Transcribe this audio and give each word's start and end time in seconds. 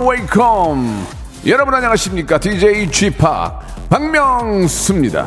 Welcome. 0.00 1.06
여러분 1.46 1.74
안녕하십니까? 1.74 2.38
DJ 2.38 2.88
Chip 2.90 3.18
박명수입니다. 3.88 5.26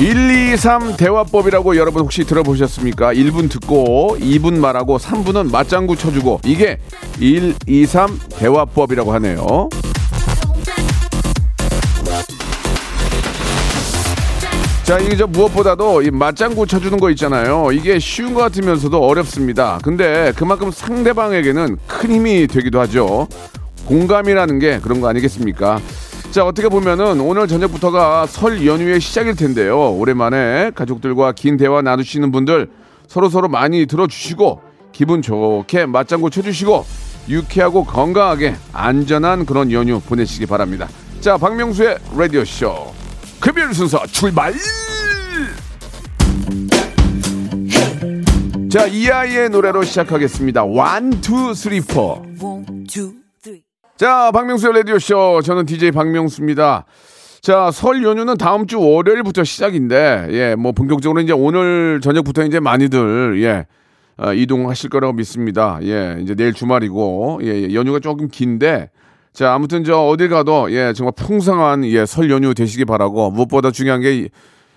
1, 0.00 0.52
2, 0.52 0.56
3 0.56 0.96
대화법이라고 0.96 1.76
여러분 1.76 2.00
혹시 2.00 2.24
들어보셨습니까? 2.24 3.12
1분 3.12 3.50
듣고 3.50 4.16
2분 4.18 4.58
말하고 4.58 4.96
3분은 4.96 5.52
맞장구 5.52 5.94
쳐주고 5.96 6.40
이게 6.46 6.78
1, 7.18 7.54
2, 7.66 7.84
3 7.84 8.18
대화법이라고 8.30 9.12
하네요. 9.12 9.68
자, 14.84 14.98
이게 14.98 15.16
저 15.16 15.26
무엇보다도 15.26 16.00
이 16.00 16.10
맞장구 16.10 16.66
쳐주는 16.66 16.98
거 16.98 17.10
있잖아요. 17.10 17.70
이게 17.70 17.98
쉬운 17.98 18.32
것 18.32 18.40
같으면서도 18.40 19.06
어렵습니다. 19.06 19.78
근데 19.84 20.32
그만큼 20.34 20.70
상대방에게는 20.70 21.76
큰 21.86 22.10
힘이 22.10 22.46
되기도 22.46 22.80
하죠. 22.80 23.28
공감이라는 23.84 24.58
게 24.60 24.78
그런 24.80 25.02
거 25.02 25.08
아니겠습니까? 25.08 25.78
자, 26.30 26.44
어떻게 26.44 26.68
보면은 26.68 27.20
오늘 27.20 27.48
저녁부터가 27.48 28.26
설 28.26 28.64
연휴의 28.64 29.00
시작일 29.00 29.34
텐데요. 29.34 29.92
오랜만에 29.92 30.70
가족들과 30.76 31.32
긴 31.32 31.56
대화 31.56 31.82
나누시는 31.82 32.30
분들 32.30 32.70
서로 33.08 33.28
서로 33.28 33.48
많이 33.48 33.86
들어주시고 33.86 34.60
기분 34.92 35.22
좋게 35.22 35.86
맞장구 35.86 36.30
쳐주시고 36.30 36.86
유쾌하고 37.28 37.84
건강하게 37.84 38.54
안전한 38.72 39.44
그런 39.44 39.72
연휴 39.72 39.98
보내시기 40.00 40.46
바랍니다. 40.46 40.88
자, 41.20 41.36
박명수의 41.36 41.98
라디오쇼. 42.16 42.94
금요일 43.40 43.74
순서 43.74 44.06
출발! 44.06 44.54
자, 48.70 48.86
이 48.86 49.08
아이의 49.08 49.50
노래로 49.50 49.82
시작하겠습니다. 49.82 50.62
One, 50.62 51.10
two, 51.20 51.52
three, 51.54 51.80
four. 51.80 52.24
자, 54.00 54.30
박명수의 54.32 54.72
라디오쇼. 54.76 55.42
저는 55.44 55.66
DJ 55.66 55.90
박명수입니다. 55.90 56.86
자, 57.42 57.70
설 57.70 58.02
연휴는 58.02 58.38
다음 58.38 58.66
주 58.66 58.80
월요일부터 58.80 59.44
시작인데, 59.44 60.28
예, 60.30 60.54
뭐, 60.54 60.72
본격적으로 60.72 61.20
이제 61.20 61.34
오늘 61.34 62.00
저녁부터 62.02 62.44
이제 62.44 62.60
많이들, 62.60 63.42
예, 63.42 63.66
어, 64.16 64.32
이동하실 64.32 64.88
거라고 64.88 65.12
믿습니다. 65.12 65.78
예, 65.82 66.16
이제 66.22 66.34
내일 66.34 66.54
주말이고, 66.54 67.40
예, 67.42 67.48
예, 67.48 67.74
연휴가 67.74 68.00
조금 68.00 68.28
긴데, 68.28 68.88
자, 69.34 69.52
아무튼 69.52 69.84
저 69.84 69.98
어딜 69.98 70.30
가도, 70.30 70.72
예, 70.72 70.94
정말 70.94 71.12
풍성한, 71.14 71.84
예, 71.84 72.06
설 72.06 72.30
연휴 72.30 72.54
되시기 72.54 72.86
바라고, 72.86 73.30
무엇보다 73.30 73.70
중요한 73.70 74.00
게, 74.00 74.30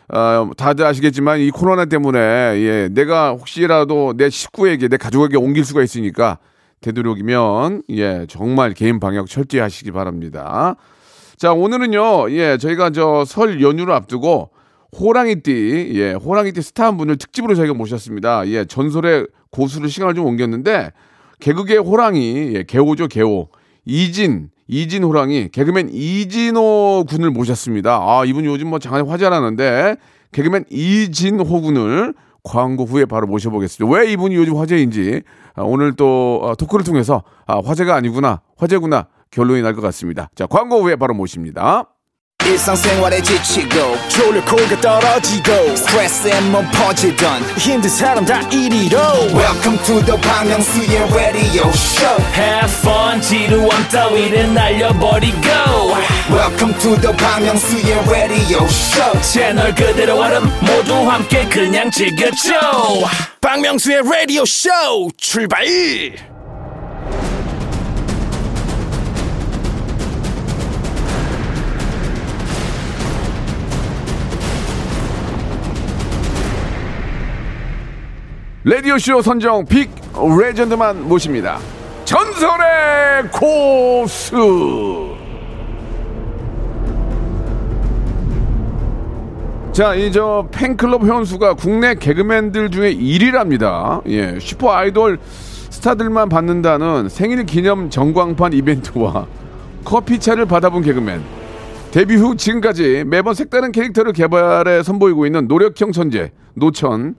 어, 0.09 0.51
다들 0.57 0.85
아시겠지만 0.85 1.39
이 1.39 1.49
코로나 1.49 1.85
때문에, 1.85 2.19
예, 2.19 2.89
내가 2.91 3.29
혹시라도 3.29 4.15
내 4.17 4.29
식구에게, 4.29 4.89
내 4.89 4.97
가족에게 4.97 5.37
옮길 5.37 5.63
수가 5.63 5.81
있으니까, 5.81 6.39
되도록이면 6.83 7.83
예 7.89 8.25
정말 8.29 8.73
개인 8.73 8.99
방역 8.99 9.27
철저히 9.27 9.61
하시기 9.61 9.91
바랍니다. 9.91 10.75
자 11.37 11.51
오늘은요 11.53 12.31
예 12.31 12.57
저희가 12.57 12.91
저 12.91 13.23
설 13.25 13.61
연휴를 13.61 13.93
앞두고 13.93 14.51
호랑이띠 14.99 15.91
예 15.95 16.13
호랑이띠 16.13 16.61
스타 16.61 16.85
한 16.85 16.97
분을 16.97 17.17
특집으로 17.17 17.55
저희가 17.55 17.73
모셨습니다. 17.73 18.47
예 18.49 18.65
전설의 18.65 19.27
고수를 19.49 19.89
시간을 19.89 20.13
좀 20.13 20.25
옮겼는데 20.25 20.91
개그계 21.39 21.77
호랑이 21.77 22.51
예 22.55 22.63
개호죠 22.63 23.07
개호 23.07 23.49
이진 23.85 24.49
이진 24.67 25.03
호랑이 25.03 25.49
개그맨 25.51 25.89
이진호 25.91 27.05
군을 27.09 27.31
모셨습니다. 27.31 27.97
아 28.01 28.23
이분 28.25 28.45
요즘 28.45 28.69
뭐 28.69 28.79
장안에 28.79 29.07
화제라는데 29.09 29.97
개그맨 30.31 30.65
이진호 30.69 31.43
군을 31.61 32.13
광고 32.43 32.83
후에 32.85 33.05
바로 33.05 33.25
모셔보겠습니다. 33.27 33.95
왜 33.95 34.11
이분이 34.11 34.35
요즘 34.35 34.57
화제인지 34.57 35.21
아, 35.55 35.61
오늘 35.63 35.95
또 35.95 36.39
어, 36.43 36.55
토크를 36.55 36.83
통해서 36.83 37.23
아, 37.47 37.61
화제가 37.63 37.95
아니구나 37.95 38.41
화제구나 38.57 39.07
결론이 39.31 39.61
날 39.61 39.73
것 39.75 39.81
같습니다. 39.81 40.29
자 40.35 40.45
광고 40.45 40.81
후에 40.81 40.95
바로 40.95 41.13
모십니다. 41.13 41.92
일상생활에 42.45 43.21
지치고, 43.21 43.97
졸려 44.09 44.43
코가 44.45 44.81
떨어지고, 44.81 45.75
스트레스에 45.75 46.41
몸 46.41 46.65
퍼지던, 46.71 47.43
힘든 47.57 47.89
사람 47.89 48.25
다 48.25 48.41
이리로. 48.49 48.97
welcome 49.33 49.77
to 49.85 50.03
the 50.05 50.17
Bang 50.21 50.49
Myung-soo's 50.49 51.13
radio 51.13 51.69
show 51.69 52.21
Have 52.35 52.71
fun 52.81 53.21
지루함 53.21 53.87
따위를 53.89 54.53
날려버리고 54.53 55.37
welcome 56.29 56.77
to 56.79 56.95
the 57.01 57.15
Bang 57.17 57.45
Myung-soo's 57.45 58.09
radio 58.09 58.63
show 58.65 59.21
채널 59.21 59.73
그대로 59.75 60.19
얼음 60.19 60.43
모두 60.61 60.93
함께 61.09 61.45
그냥 61.49 61.89
즐겨줘 61.91 62.53
박명수의 63.41 64.01
라디오 64.03 64.45
쇼 64.45 64.69
출발! 65.17 66.32
라디오쇼 78.65 79.21
선정 79.21 79.65
big 79.65 79.89
legend만 80.39 81.07
모십니다. 81.07 81.59
전설의 82.05 83.29
고수! 83.31 85.13
자, 89.73 89.95
이 89.95 90.11
저 90.11 90.47
팬클럽 90.51 91.03
회원수가 91.03 91.55
국내 91.55 91.95
개그맨들 91.95 92.69
중에 92.69 92.93
1위랍니다. 92.95 94.01
예, 94.07 94.37
슈퍼 94.39 94.71
아이돌 94.71 95.17
스타들만 95.71 96.29
받는다는 96.29 97.09
생일 97.09 97.43
기념 97.45 97.89
전광판 97.89 98.53
이벤트와 98.53 99.25
커피차를 99.83 100.45
받아본 100.45 100.83
개그맨. 100.83 101.21
데뷔 101.91 102.15
후 102.15 102.35
지금까지 102.37 103.03
매번 103.07 103.33
색다른 103.33 103.71
캐릭터를 103.71 104.13
개발해 104.13 104.83
선보이고 104.83 105.25
있는 105.25 105.47
노력형 105.47 105.91
천재 105.91 106.31
노천. 106.53 107.15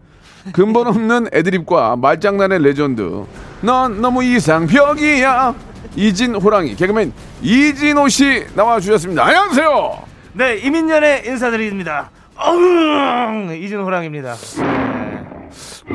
근본 0.52 0.86
없는 0.86 1.28
애드립과 1.32 1.96
말장난의 1.96 2.62
레전드. 2.62 3.24
넌 3.62 4.00
너무 4.00 4.22
이상벽이야. 4.22 5.54
이진 5.96 6.34
호랑이 6.34 6.74
개그맨 6.74 7.12
이진호 7.40 8.08
씨 8.08 8.44
나와 8.54 8.80
주셨습니다. 8.80 9.24
안녕하세요. 9.24 9.98
네, 10.34 10.56
임인년의 10.56 11.26
인사드립니다. 11.26 12.10
어흥! 12.36 13.56
이진호 13.62 13.84
호랑입니다. 13.84 14.34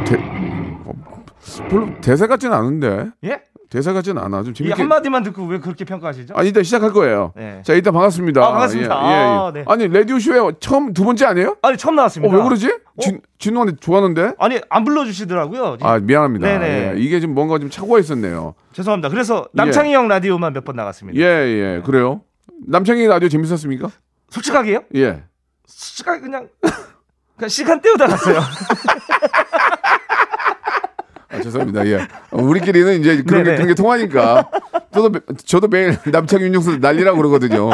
대, 0.05 0.15
어, 0.85 0.93
별로 1.69 1.89
대사 2.01 2.27
같진 2.27 2.53
않은데. 2.53 3.07
예? 3.25 3.41
대사 3.69 3.94
같진 3.94 4.18
않아. 4.18 4.41
좀이 4.41 4.53
재밌게. 4.56 4.74
한마디만 4.81 5.22
듣고 5.24 5.46
왜 5.46 5.59
그렇게 5.59 5.85
평가하시죠? 5.85 6.34
아, 6.35 6.41
이따 6.44 6.63
시작할 6.63 6.91
거예요. 6.91 7.34
네. 7.35 7.62
자, 7.63 7.74
일단 7.74 7.94
반갑습니다. 7.94 8.41
아, 8.44 8.52
반갑습니다. 8.52 8.96
예, 9.03 9.07
예, 9.07 9.12
예. 9.12 9.16
아, 9.22 9.52
네. 9.53 9.63
아니, 9.68 9.88
라디오쇼에 9.88 10.53
처음 10.59 10.91
두 10.94 11.03
번째 11.06 11.25
아니에요? 11.28 11.57
아니, 11.62 11.78
처음 11.78 11.94
어, 11.94 11.96
나왔습니다. 11.97 12.35
왜 12.35 12.43
그러지? 12.43 12.72
진, 12.99 13.22
진호한테 13.38 13.76
좋아하는데? 13.79 14.34
아니, 14.40 14.59
안 14.72 14.84
불러주시더라고요. 14.85 15.78
아, 15.82 15.99
미안합니다. 15.99 16.47
네네. 16.47 16.93
예, 16.96 16.99
이게 16.99 17.20
좀 17.20 17.35
뭔가 17.35 17.59
좀 17.59 17.70
착오가 17.70 17.99
있었네요. 17.99 18.55
죄송합니다. 18.73 19.09
그래서 19.09 19.46
남창희 19.53 19.93
형 19.93 20.08
라디오만 20.08 20.53
몇 20.53 20.66
번 20.66 20.76
나갔습니다. 20.76 21.20
예, 21.20 21.23
예, 21.26 21.82
그래요. 21.85 22.22
남창희 22.67 23.05
라디오 23.05 23.29
재밌었습니까? 23.29 23.90
솔직하게요? 24.29 24.82
예. 24.96 25.23
솔직하게 25.67 26.22
그냥, 26.22 26.47
그냥 27.38 27.49
시간 27.49 27.79
때우다 27.82 28.08
갔어요. 28.08 28.40
아, 31.31 31.40
죄송합니다. 31.41 31.85
예. 31.87 31.96
어, 32.31 32.41
우리끼리는 32.41 32.99
이제 32.99 33.22
그런 33.23 33.43
게, 33.43 33.52
네네. 33.52 33.55
그런 33.58 33.67
게 33.67 33.73
통하니까. 33.76 34.49
저도, 34.93 35.09
매- 35.09 35.20
저도 35.46 35.67
매일 35.67 35.97
남창희 36.05 36.46
윤정수 36.46 36.78
난리라고 36.78 37.17
그러거든요. 37.17 37.70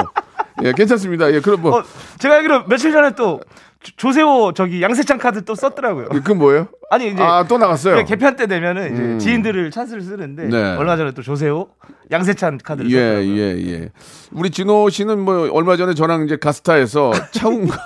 예, 0.64 0.72
괜찮습니다. 0.74 1.32
예, 1.34 1.40
그럼 1.40 1.62
뭐, 1.62 1.80
어, 1.80 1.84
제가 2.20 2.36
알기로 2.36 2.66
며칠 2.68 2.92
전에 2.92 3.12
또 3.16 3.40
조- 3.86 3.92
조세호 3.98 4.54
저기 4.54 4.82
양세찬 4.82 5.20
카드 5.20 5.46
또 5.46 5.54
썼더라고요. 5.54 6.08
그건 6.10 6.40
뭐예요? 6.40 6.68
아니 6.90 7.10
이제 7.12 7.22
아, 7.22 7.46
또 7.48 7.58
나갔어요. 7.58 7.96
네, 7.98 8.04
개편 8.04 8.36
때 8.36 8.48
되면은 8.48 8.94
이제 8.94 9.02
음. 9.02 9.20
지인들을 9.20 9.72
찬스를 9.72 10.02
쓰는데 10.02 10.48
네. 10.48 10.76
얼마 10.76 10.98
전에 10.98 11.12
또 11.12 11.22
조세호, 11.22 11.68
양세찬 12.12 12.60
카드를 12.64 12.92
예, 12.92 12.96
썼더라고요. 12.96 13.38
예, 13.38 13.72
예. 13.74 13.90
우리 14.32 14.50
진호 14.52 14.90
씨는 14.90 15.20
뭐 15.20 15.50
얼마 15.52 15.78
전에 15.78 15.94
저랑 15.94 16.26
이제 16.26 16.36
가스타에서 16.38 17.12
차웅과 17.32 17.78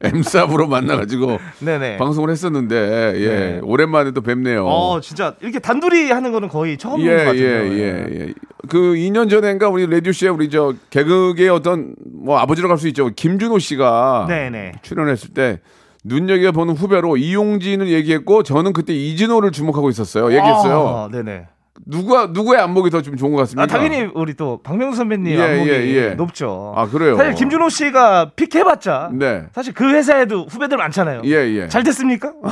엠삽으로 0.00 0.66
만나 0.68 0.96
가지고 0.96 1.38
네네. 1.60 1.98
방송을 1.98 2.30
했었는데 2.30 3.12
예, 3.16 3.28
네. 3.28 3.60
오랜만에 3.62 4.10
또 4.12 4.20
뵙네요. 4.22 4.66
어 4.66 5.00
진짜 5.00 5.34
이렇게 5.40 5.58
단둘이 5.60 6.10
하는 6.10 6.32
거는 6.32 6.48
거의 6.48 6.76
처음 6.78 7.00
예, 7.02 7.16
본것 7.24 7.36
예, 7.36 7.48
같아요. 7.52 7.72
예, 7.72 8.06
예. 8.20 8.34
그 8.68 8.78
2년 8.94 9.28
전인가 9.30 9.68
우리 9.68 9.86
라디오 9.86 10.12
씨에 10.12 10.28
우리 10.28 10.48
저 10.50 10.72
개그의 10.90 11.48
어떤 11.48 11.94
뭐 12.12 12.38
아버지라고 12.38 12.72
할수 12.72 12.86
있죠. 12.88 13.10
김준호 13.14 13.58
씨가 13.60 14.26
네 14.28 14.50
네. 14.50 14.72
출연했을 14.82 15.31
때 15.32 15.60
눈여겨 16.04 16.52
보는 16.52 16.74
후배로 16.74 17.16
이용진을 17.16 17.88
얘기했고 17.88 18.42
저는 18.42 18.72
그때 18.72 18.92
이진호를 18.94 19.52
주목하고 19.52 19.88
있었어요. 19.90 20.26
얘기했어요. 20.32 20.88
아, 20.88 21.08
네네. 21.12 21.46
누가 21.86 22.26
누구의 22.26 22.60
안목이 22.60 22.90
더 22.90 23.00
좀 23.02 23.16
좋은 23.16 23.32
것 23.32 23.38
같습니까? 23.38 23.62
아, 23.62 23.66
당연히 23.66 24.08
우리 24.14 24.34
또 24.34 24.60
박명수 24.62 24.98
선배님 24.98 25.32
예, 25.36 25.42
안목이 25.42 25.70
예, 25.70 25.74
예. 26.10 26.14
높죠. 26.14 26.74
아, 26.76 26.86
그래요? 26.86 27.16
사실 27.16 27.34
김준호 27.34 27.68
씨가 27.70 28.32
픽 28.36 28.54
해봤자 28.54 29.10
네. 29.14 29.44
사실 29.52 29.72
그 29.72 29.90
회사에도 29.92 30.44
후배들 30.44 30.76
많잖아요. 30.76 31.22
예, 31.24 31.30
예. 31.30 31.68
잘 31.68 31.82
됐습니까? 31.82 32.32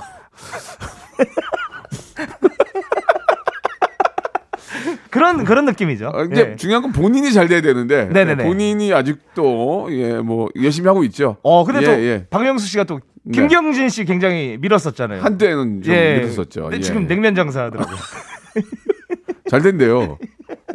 그런 5.10 5.44
그런 5.44 5.64
느낌이죠. 5.64 6.12
아, 6.14 6.22
이제 6.30 6.50
예. 6.52 6.56
중요한 6.56 6.82
건 6.82 6.92
본인이 6.92 7.32
잘 7.32 7.48
돼야 7.48 7.60
되는데 7.60 8.06
네네네. 8.06 8.44
본인이 8.44 8.92
아직도 8.92 9.88
예 9.90 10.20
뭐 10.20 10.48
열심히 10.62 10.86
하고 10.88 11.02
있죠. 11.04 11.36
어 11.42 11.64
근데 11.64 11.80
예, 11.80 11.84
또 11.84 11.90
예. 12.02 12.26
박명수 12.30 12.66
씨가 12.66 12.84
또 12.84 13.00
네. 13.22 13.32
김경진 13.32 13.88
씨 13.88 14.04
굉장히 14.04 14.56
밀었었잖아요. 14.60 15.22
한때는 15.22 15.82
좀 15.82 15.94
예. 15.94 16.20
믿었었죠. 16.20 16.62
근데 16.62 16.76
예. 16.76 16.80
지금 16.80 17.06
냉면 17.06 17.34
장사하더라고요. 17.34 17.96
잘 19.50 19.62
된대요. 19.62 20.18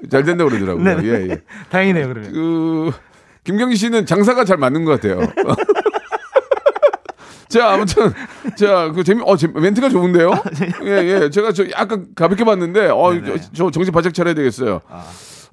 잘 0.10 0.24
된다고 0.24 0.50
그러더라고요. 0.50 0.84
네네. 0.84 1.08
예, 1.08 1.30
예. 1.32 1.42
다행이네요 1.70 2.08
그러면. 2.08 2.32
그 2.34 2.92
김경진 3.44 3.78
씨는 3.78 4.06
장사가 4.06 4.44
잘 4.46 4.58
맞는 4.58 4.86
것 4.86 5.00
같아요. 5.00 5.22
자 7.48 7.70
아무튼 7.72 8.12
자 8.56 8.92
그 8.94 9.04
재미 9.04 9.22
어 9.26 9.36
재- 9.38 9.48
멘트가 9.48 9.90
좋은데요. 9.90 10.32
예 10.84 11.22
예 11.24 11.30
제가 11.30 11.52
저 11.52 11.64
약간 11.72 12.08
가볍게 12.16 12.44
봤는데 12.44 12.88
어 12.90 13.12
저, 13.26 13.38
저 13.54 13.72
정신 13.72 13.92
바짝 13.94 14.14
차려야 14.14 14.34
되겠어요. 14.34 14.82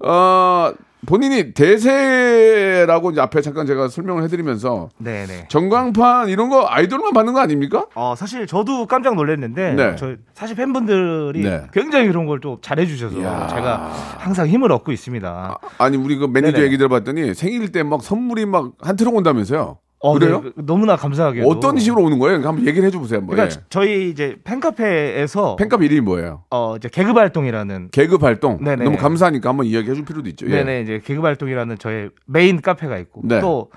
어 0.04 0.72
본인이 1.04 1.52
대세라고 1.52 3.10
이제 3.10 3.20
앞에 3.20 3.40
잠깐 3.40 3.66
제가 3.66 3.88
설명을 3.88 4.22
해드리면서 4.24 4.88
네네. 4.98 5.48
전광판 5.48 6.28
이런 6.28 6.48
거 6.48 6.64
아이돌만 6.68 7.12
받는 7.12 7.32
거 7.32 7.40
아닙니까? 7.40 7.86
어 7.94 8.14
사실 8.16 8.46
저도 8.46 8.86
깜짝 8.86 9.16
놀랐는데 9.16 9.74
네. 9.74 9.96
저 9.96 10.14
사실 10.34 10.54
팬분들이 10.56 11.40
네. 11.42 11.66
굉장히 11.72 12.06
그런 12.06 12.26
걸 12.26 12.40
또 12.42 12.58
잘해주셔서 12.60 13.18
이야. 13.18 13.46
제가 13.48 13.92
항상 14.18 14.48
힘을 14.48 14.72
얻고 14.72 14.90
있습니다. 14.92 15.58
아 15.78 15.90
니 15.90 15.96
우리 15.96 16.16
그 16.16 16.24
매니저 16.26 16.52
네네. 16.56 16.64
얘기 16.66 16.78
들어봤더니 16.78 17.34
생일 17.34 17.70
때 17.72 17.82
막 17.82 18.02
선물이 18.02 18.46
막 18.46 18.72
한 18.80 18.96
트럭 18.96 19.14
온다면서요? 19.16 19.78
어, 20.02 20.18
그래요? 20.18 20.42
네, 20.42 20.50
너무나 20.56 20.96
감사하게 20.96 21.42
어떤 21.46 21.78
식으로 21.78 22.02
오는 22.02 22.18
거예요? 22.18 22.36
한번 22.36 22.66
얘기를 22.66 22.84
해줘 22.86 22.98
보세요. 22.98 23.20
한번. 23.20 23.36
그러니까 23.36 23.60
예. 23.60 23.64
저희 23.70 24.10
이제 24.10 24.36
팬카페에서 24.42 25.56
팬카페 25.56 25.84
이름이 25.86 26.00
뭐예요? 26.00 26.42
어 26.50 26.74
이제 26.76 26.88
개그 26.88 27.12
발동이라는 27.12 27.90
개그 27.92 28.16
활동. 28.20 28.62
네네. 28.62 28.84
너무 28.84 28.96
감사하니까 28.96 29.48
한번 29.48 29.66
이야기해 29.66 29.94
줄 29.94 30.04
필요도 30.04 30.28
있죠. 30.30 30.46
예. 30.46 30.56
네네 30.56 30.82
이제 30.82 31.00
개그 31.04 31.22
발동이라는 31.22 31.78
저의 31.78 32.10
메인 32.26 32.60
카페가 32.60 32.98
있고 32.98 33.20
네. 33.24 33.40
또 33.40 33.70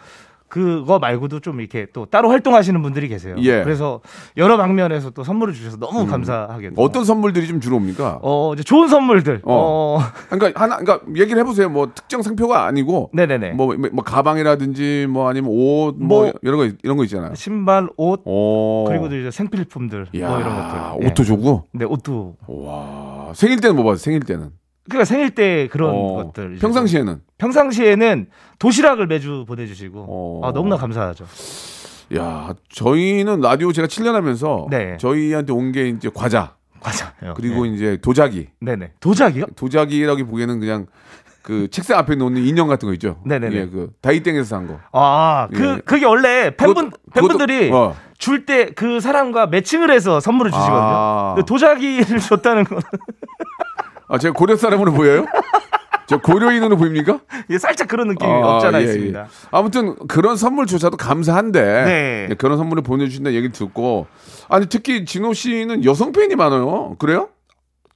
그거 0.48 1.00
말고도 1.00 1.40
좀 1.40 1.60
이렇게 1.60 1.88
또 1.92 2.06
따로 2.06 2.30
활동하시는 2.30 2.82
분들이 2.82 3.08
계세요. 3.08 3.36
예. 3.40 3.60
음. 3.60 3.64
그래서 3.64 4.02
여러 4.38 4.58
방면에서 4.58 5.10
또 5.10 5.24
선물을 5.24 5.54
주셔서 5.54 5.78
너무 5.78 6.06
감사하게 6.06 6.72
어떤 6.76 7.04
선물들이 7.04 7.48
좀 7.48 7.60
주로 7.60 7.78
옵니까? 7.78 8.20
어 8.22 8.54
이제 8.54 8.64
좋은 8.64 8.88
선물들 8.88 9.42
어. 9.44 9.98
어, 9.98 10.00
그러니까 10.30 10.62
하나, 10.62 10.78
그러니까 10.78 11.06
얘기를 11.16 11.40
해보세요. 11.40 11.70
뭐 11.70 11.92
특정 11.94 12.22
상표가 12.22 12.66
아니고, 12.66 13.10
네네네 13.14 13.52
뭐, 13.52 13.76
뭐 13.92 14.04
가방이라든지 14.04 15.08
뭐 15.10 15.28
아니면 15.30 15.52
옷, 15.52 15.96
뭐, 15.98 16.24
뭐 16.24 16.34
이런 16.42 16.58
거 16.58 16.76
이런 16.84 16.98
거 16.98 17.04
있잖아요. 17.04 17.36
신발 17.36 17.90
옷 17.98 18.22
오. 18.26 18.86
그리고 18.88 19.10
또 19.10 19.18
이제 19.18 19.32
생필품들 19.32 20.08
야, 20.20 20.30
뭐 20.30 20.40
이런 20.40 20.56
것들 20.56 21.08
옷도 21.08 21.24
주고. 21.24 21.66
네 21.74 21.86
옷도 21.86 22.36
와. 22.48 23.32
생일 23.34 23.60
때는 23.60 23.76
뭐 23.76 23.84
받아요? 23.86 23.98
생일 23.98 24.22
때는. 24.22 24.52
그러니까 24.88 25.06
생일 25.06 25.32
때 25.32 25.68
그런 25.72 25.92
어. 25.96 26.24
것들 26.26 26.58
평상시에는. 26.58 27.22
평상시에는 27.38 28.28
도시락을 28.60 29.08
매주 29.08 29.46
보내주시고 29.48 30.06
어. 30.08 30.48
아, 30.48 30.52
너무나 30.52 30.78
감사하죠. 30.78 31.26
야, 32.16 32.54
저희는 32.70 33.42
라디오 33.42 33.72
제가 33.72 33.88
7년 33.88 34.14
하면서 34.14 34.68
네. 34.70 34.98
저희한테 34.98 35.54
온 35.54 35.72
게 35.72 35.90
이제 35.90 36.10
과자 36.14 36.54
맞아요. 36.84 37.34
그리고 37.36 37.66
네. 37.66 37.74
이제 37.74 37.98
도자기. 38.02 38.50
네네 38.62 38.92
도자기요? 39.00 39.46
도자기라기 39.56 40.24
보기에는 40.26 40.60
그냥 40.60 40.86
그 41.42 41.68
책상 41.72 41.98
앞에 41.98 42.16
놓는 42.16 42.44
인형 42.44 42.68
같은 42.68 42.88
거 42.88 42.94
있죠. 42.94 43.20
네네네. 43.26 43.56
예, 43.56 43.66
그 43.68 43.90
다이땡에서 44.02 44.46
산 44.48 44.68
거. 44.68 44.80
아, 44.92 45.48
그, 45.54 45.76
예. 45.78 45.82
그게 45.84 46.06
원래 46.06 46.56
팬분, 46.56 46.92
그것도- 46.92 47.14
팬분들이 47.14 47.72
어. 47.72 47.96
줄때 48.20 48.68
그 48.76 49.00
사람과 49.00 49.48
매칭을 49.48 49.90
해서 49.92 50.20
선물을 50.20 50.52
주시거든요. 50.52 50.78
아. 50.80 51.36
도자기를 51.48 52.20
줬다는 52.22 52.64
건 52.66 52.80
아, 54.08 54.18
제가 54.20 54.34
고려 54.34 54.56
사람으로 54.56 54.94
보여요? 54.94 55.26
저 56.08 56.18
고려인으로 56.18 56.78
보입니까? 56.78 57.20
이게 57.50 57.58
살짝 57.58 57.88
그런 57.88 58.08
느낌이 58.10 58.32
아, 58.32 58.56
없지 58.56 58.68
않아 58.68 58.80
예, 58.80 58.84
있습니다. 58.86 59.20
예. 59.20 59.26
아무튼 59.52 59.96
그런 60.08 60.38
선물조차도 60.38 60.98
감사한데 60.98 61.62
네. 61.62 62.28
예, 62.30 62.36
그런 62.36 62.58
선물을 62.58 62.84
보내주신다는 62.84 63.36
얘기를 63.36 63.52
듣고 63.52 64.08
아니 64.50 64.68
특히 64.68 65.06
진호 65.06 65.34
씨는 65.34 65.84
여성 65.84 66.12
팬이 66.12 66.36
많아요. 66.36 66.96
그래요? 67.00 67.30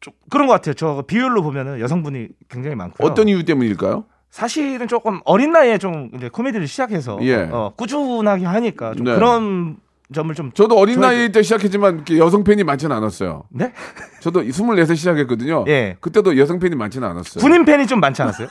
좀 0.01 0.13
그런 0.29 0.47
것 0.47 0.53
같아요. 0.53 0.73
저 0.75 1.03
비율로 1.05 1.43
보면은 1.43 1.79
여성분이 1.79 2.29
굉장히 2.49 2.75
많고요. 2.75 3.07
어떤 3.07 3.27
이유 3.27 3.43
때문일까요? 3.43 4.05
사실은 4.29 4.87
조금 4.87 5.19
어린 5.25 5.51
나이에 5.51 5.77
좀 5.77 6.09
이제 6.15 6.29
코미디를 6.29 6.67
시작해서 6.67 7.19
예. 7.23 7.49
어, 7.51 7.73
꾸준하게 7.75 8.45
하니까 8.45 8.93
좀 8.93 9.05
네. 9.05 9.15
그런 9.15 9.77
점을 10.13 10.33
좀 10.33 10.51
저도 10.53 10.75
어린 10.77 10.97
저희도- 10.97 11.01
나이 11.01 11.31
때 11.31 11.41
시작했지만 11.43 12.03
여성 12.17 12.43
팬이 12.43 12.63
많지는 12.63 12.95
않았어요. 12.95 13.43
네? 13.49 13.73
저도 14.21 14.41
24세 14.41 14.95
시작했거든요. 14.95 15.65
예. 15.67 15.97
그때도 15.99 16.37
여성 16.37 16.59
팬이 16.59 16.75
많지는 16.75 17.07
않았어요. 17.07 17.41
군인 17.41 17.63
팬이 17.63 17.85
좀 17.85 17.99
많지 17.99 18.21
않았어요? 18.23 18.47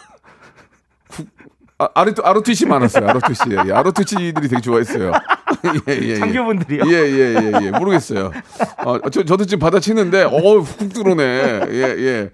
아, 1.80 1.88
아르트, 1.94 2.20
아르투시 2.20 2.66
많았어요. 2.66 3.08
아르투시. 3.08 3.42
예, 3.66 3.72
아르투시들이 3.72 4.48
되게 4.48 4.60
좋아했어요. 4.60 5.12
예, 5.88 5.92
예, 5.94 5.98
예. 6.08 6.16
장교분들이요? 6.16 6.82
예, 6.86 6.92
예, 6.92 7.34
예, 7.36 7.52
예. 7.66 7.70
모르겠어요. 7.70 8.32
어, 8.84 8.98
저, 9.10 9.24
저도 9.24 9.44
지금 9.44 9.60
받아치는데, 9.60 10.24
어우, 10.24 10.58
훅 10.60 10.92
들어오네. 10.92 11.22
예, 11.70 11.82
예. 11.98 12.30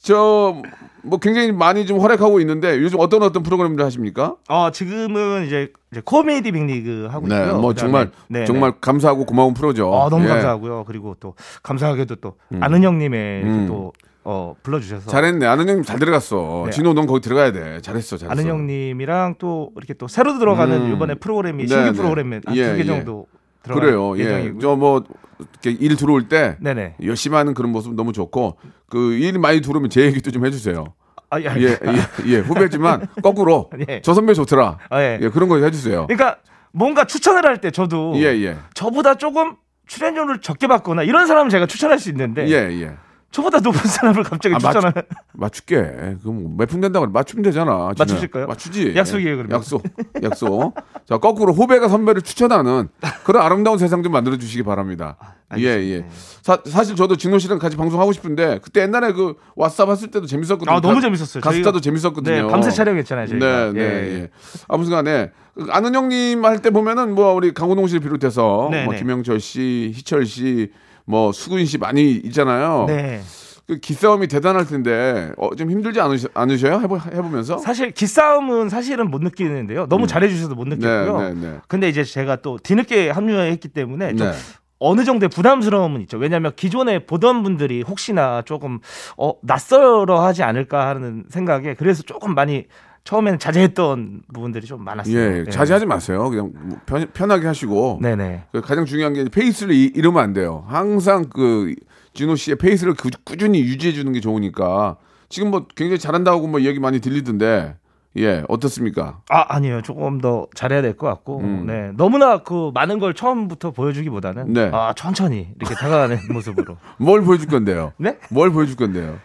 저, 0.00 0.60
뭐 1.04 1.18
굉장히 1.18 1.52
많이 1.52 1.86
좀 1.86 2.00
활약하고 2.00 2.40
있는데, 2.40 2.78
요즘 2.78 2.98
어떤 3.00 3.22
어떤 3.22 3.42
프로그램들 3.42 3.84
하십니까? 3.84 4.36
어, 4.48 4.70
지금은 4.72 5.46
이제, 5.46 5.70
이제 5.92 6.00
코미디 6.04 6.52
빅리그 6.52 7.08
하고 7.10 7.28
네, 7.28 7.36
있고요. 7.38 7.60
뭐 7.60 7.70
그다음에- 7.72 7.76
정말, 7.78 8.10
네, 8.28 8.44
정말 8.46 8.72
감사하고 8.80 9.26
고마운 9.26 9.54
프로죠. 9.54 9.90
어, 9.90 10.08
너무 10.08 10.24
예. 10.24 10.28
감사하고요. 10.28 10.84
그리고 10.86 11.16
또 11.20 11.34
감사하게도 11.62 12.16
또 12.16 12.34
아는 12.60 12.82
형님의 12.82 13.42
음. 13.44 13.66
또 13.68 13.92
어, 14.26 14.54
불러주셔서 14.62 15.10
잘했네. 15.10 15.44
아는 15.44 15.68
형님 15.68 15.84
잘 15.84 15.98
들어갔어. 15.98 16.62
네. 16.64 16.70
진호, 16.70 16.94
넌 16.94 17.06
거기 17.06 17.20
들어가야 17.20 17.52
돼. 17.52 17.80
잘했어, 17.82 18.16
잘했어. 18.16 18.30
아는 18.32 18.46
형님이랑 18.50 19.34
또 19.38 19.70
이렇게 19.76 19.92
또 19.92 20.08
새로 20.08 20.38
들어가는 20.38 20.74
음. 20.86 20.92
이번에 20.94 21.14
프로그램이 21.16 21.64
네, 21.64 21.68
신규 21.68 21.84
네. 21.84 21.92
프로그램에 21.92 22.40
한 22.46 22.56
예, 22.56 22.70
두개 22.70 22.80
예. 22.80 22.84
정도 22.86 23.26
그래요. 23.72 24.16
예. 24.18 24.22
예정이고요. 24.24 24.60
저 24.60 24.76
뭐, 24.76 25.04
이렇게 25.38 25.70
일 25.70 25.96
들어올 25.96 26.28
때, 26.28 26.56
네네. 26.60 26.96
열심히 27.04 27.36
하는 27.36 27.54
그런 27.54 27.72
모습 27.72 27.94
너무 27.94 28.12
좋고, 28.12 28.58
그 28.90 29.12
일 29.18 29.38
많이 29.38 29.60
들어오면 29.60 29.90
제 29.90 30.02
얘기도 30.02 30.30
좀 30.30 30.44
해주세요. 30.44 30.84
아, 31.30 31.40
예, 31.40 31.46
예, 31.46 31.68
예, 31.70 32.26
예, 32.26 32.38
후배지만 32.38 33.08
거꾸로 33.22 33.70
예. 33.88 34.00
저 34.02 34.14
선배 34.14 34.34
좋더라. 34.34 34.78
아, 34.90 35.00
예. 35.02 35.18
예, 35.20 35.28
그런 35.30 35.48
거 35.48 35.56
해주세요. 35.56 36.06
그러니까 36.06 36.36
뭔가 36.72 37.04
추천을 37.06 37.44
할 37.46 37.56
때 37.58 37.70
저도 37.70 38.12
예, 38.16 38.26
예, 38.44 38.56
저보다 38.74 39.14
조금 39.16 39.56
출연료를 39.86 40.40
적게 40.40 40.66
받거나 40.68 41.02
이런 41.02 41.26
사람은 41.26 41.50
제가 41.50 41.66
추천할 41.66 41.98
수 41.98 42.08
있는데 42.10 42.46
예, 42.48 42.70
예. 42.82 42.94
저보다 43.34 43.58
높은 43.58 43.80
사람을 43.90 44.22
갑자기 44.22 44.54
아, 44.54 44.58
추천하는 44.58 45.02
맞출게. 45.32 46.18
그럼 46.22 46.56
된다고 46.80 47.04
그래. 47.04 47.12
맞추면 47.12 47.42
되잖아. 47.42 47.88
진짜. 47.96 48.04
맞추실까요? 48.04 48.46
맞추지. 48.46 48.94
약속이에요, 48.94 49.36
그러면. 49.38 49.56
약속. 49.56 49.82
약속. 50.22 50.72
자, 51.08 51.18
거꾸로 51.18 51.52
후배가 51.52 51.88
선배를 51.88 52.22
추천하는 52.22 52.88
그런 53.24 53.42
아름다운 53.42 53.76
세상 53.78 54.04
좀 54.04 54.12
만들어 54.12 54.36
주시기 54.36 54.62
바랍니다. 54.62 55.16
예, 55.58 55.64
예. 55.64 56.04
사, 56.42 56.58
사실 56.64 56.94
저도 56.94 57.16
진호 57.16 57.38
씨랑 57.38 57.58
같이 57.58 57.76
방송하고 57.76 58.12
싶은데 58.12 58.60
그때 58.62 58.82
옛날에 58.82 59.12
그 59.12 59.34
왓썹 59.56 59.90
했을 59.90 60.10
때도 60.12 60.26
재밌었거든요. 60.26 60.70
아, 60.76 60.80
너무 60.80 60.94
가- 60.94 61.00
재밌었어요. 61.00 61.40
가스타도 61.42 61.80
재밌었거든요. 61.80 62.34
네, 62.46 62.48
밤새 62.48 62.70
촬영했잖아요, 62.70 63.26
저희가. 63.26 63.46
네, 63.46 63.72
네, 63.72 63.80
예. 63.80 64.14
예. 64.22 64.30
아무튼간에 64.68 65.32
그 65.56 65.66
아는 65.70 65.94
형님 65.94 66.44
할 66.44 66.60
때 66.62 66.70
보면은 66.70 67.14
뭐 67.16 67.32
우리 67.34 67.52
강호동 67.52 67.86
씨를 67.88 68.00
비롯해서 68.00 68.68
네, 68.70 68.84
뭐 68.84 68.94
네. 68.94 69.00
김영철 69.00 69.40
씨, 69.40 69.92
희철 69.94 70.24
씨, 70.26 70.70
뭐 71.04 71.32
수근 71.32 71.64
씨 71.66 71.78
많이 71.78 72.12
있잖아요. 72.12 72.86
네. 72.88 73.22
그 73.66 73.78
기싸움이 73.78 74.26
대단할 74.26 74.66
텐데 74.66 75.32
어, 75.38 75.54
좀 75.54 75.70
힘들지 75.70 75.98
않으셔, 76.00 76.28
않으셔요? 76.34 76.80
해보, 76.80 76.98
해보면서? 76.98 77.56
사실 77.58 77.92
기싸움은 77.92 78.68
사실은 78.68 79.10
못 79.10 79.22
느끼는데요. 79.22 79.86
너무 79.86 80.06
잘해주셔서 80.06 80.54
못 80.54 80.68
느꼈고요. 80.68 81.20
네, 81.20 81.34
네, 81.34 81.40
네. 81.52 81.58
근데 81.66 81.88
이제 81.88 82.04
제가 82.04 82.36
또 82.36 82.58
뒤늦게 82.58 83.10
합류했기 83.10 83.68
때문에 83.68 84.16
좀 84.16 84.30
네. 84.30 84.34
어느 84.80 85.04
정도의 85.04 85.30
부담스러움은 85.30 86.02
있죠. 86.02 86.18
왜냐하면 86.18 86.52
기존에 86.56 87.06
보던 87.06 87.42
분들이 87.42 87.80
혹시나 87.80 88.42
조금 88.42 88.80
어, 89.16 89.32
낯설어 89.42 90.22
하지 90.22 90.42
않을까 90.42 90.88
하는 90.88 91.24
생각에 91.30 91.72
그래서 91.72 92.02
조금 92.02 92.34
많이 92.34 92.66
처음에는 93.04 93.38
자제했던 93.38 94.22
부분들이 94.32 94.66
좀 94.66 94.82
많았어요. 94.82 95.14
예, 95.14 95.44
자제하지 95.50 95.84
마세요. 95.84 96.28
그냥 96.30 96.52
뭐 96.54 96.78
편, 96.86 97.06
편하게 97.12 97.46
하시고. 97.46 97.98
네네. 98.02 98.44
그 98.52 98.62
가장 98.62 98.86
중요한 98.86 99.12
게 99.12 99.24
페이스를 99.24 99.74
이, 99.74 99.92
잃으면 99.94 100.22
안 100.22 100.32
돼요. 100.32 100.64
항상 100.68 101.26
그 101.28 101.74
진호 102.14 102.34
씨의 102.36 102.56
페이스를 102.56 102.94
그, 102.94 103.10
꾸준히 103.24 103.60
유지해 103.60 103.92
주는 103.92 104.10
게 104.12 104.20
좋으니까 104.20 104.96
지금 105.28 105.50
뭐 105.50 105.66
굉장히 105.76 105.98
잘한다고 105.98 106.46
뭐 106.46 106.62
얘기 106.62 106.80
많이 106.80 107.00
들리던데 107.00 107.76
예 108.16 108.42
어떻습니까? 108.48 109.20
아 109.28 109.44
아니에요. 109.54 109.82
조금 109.82 110.20
더 110.20 110.46
잘해야 110.54 110.80
될 110.80 110.96
것 110.96 111.06
같고, 111.08 111.42
네 111.66 111.90
너무나 111.96 112.38
그 112.38 112.70
많은 112.72 113.00
걸 113.00 113.12
처음부터 113.12 113.72
보여주기보다는 113.72 114.42
음. 114.48 114.52
네. 114.54 114.70
아 114.72 114.94
천천히 114.96 115.48
이렇게 115.60 115.74
다가가는 115.74 116.18
모습으로. 116.32 116.76
뭘 116.98 117.22
보여줄 117.22 117.48
건데요? 117.48 117.92
네? 117.98 118.16
뭘 118.30 118.50
보여줄 118.50 118.76
건데요? 118.76 119.18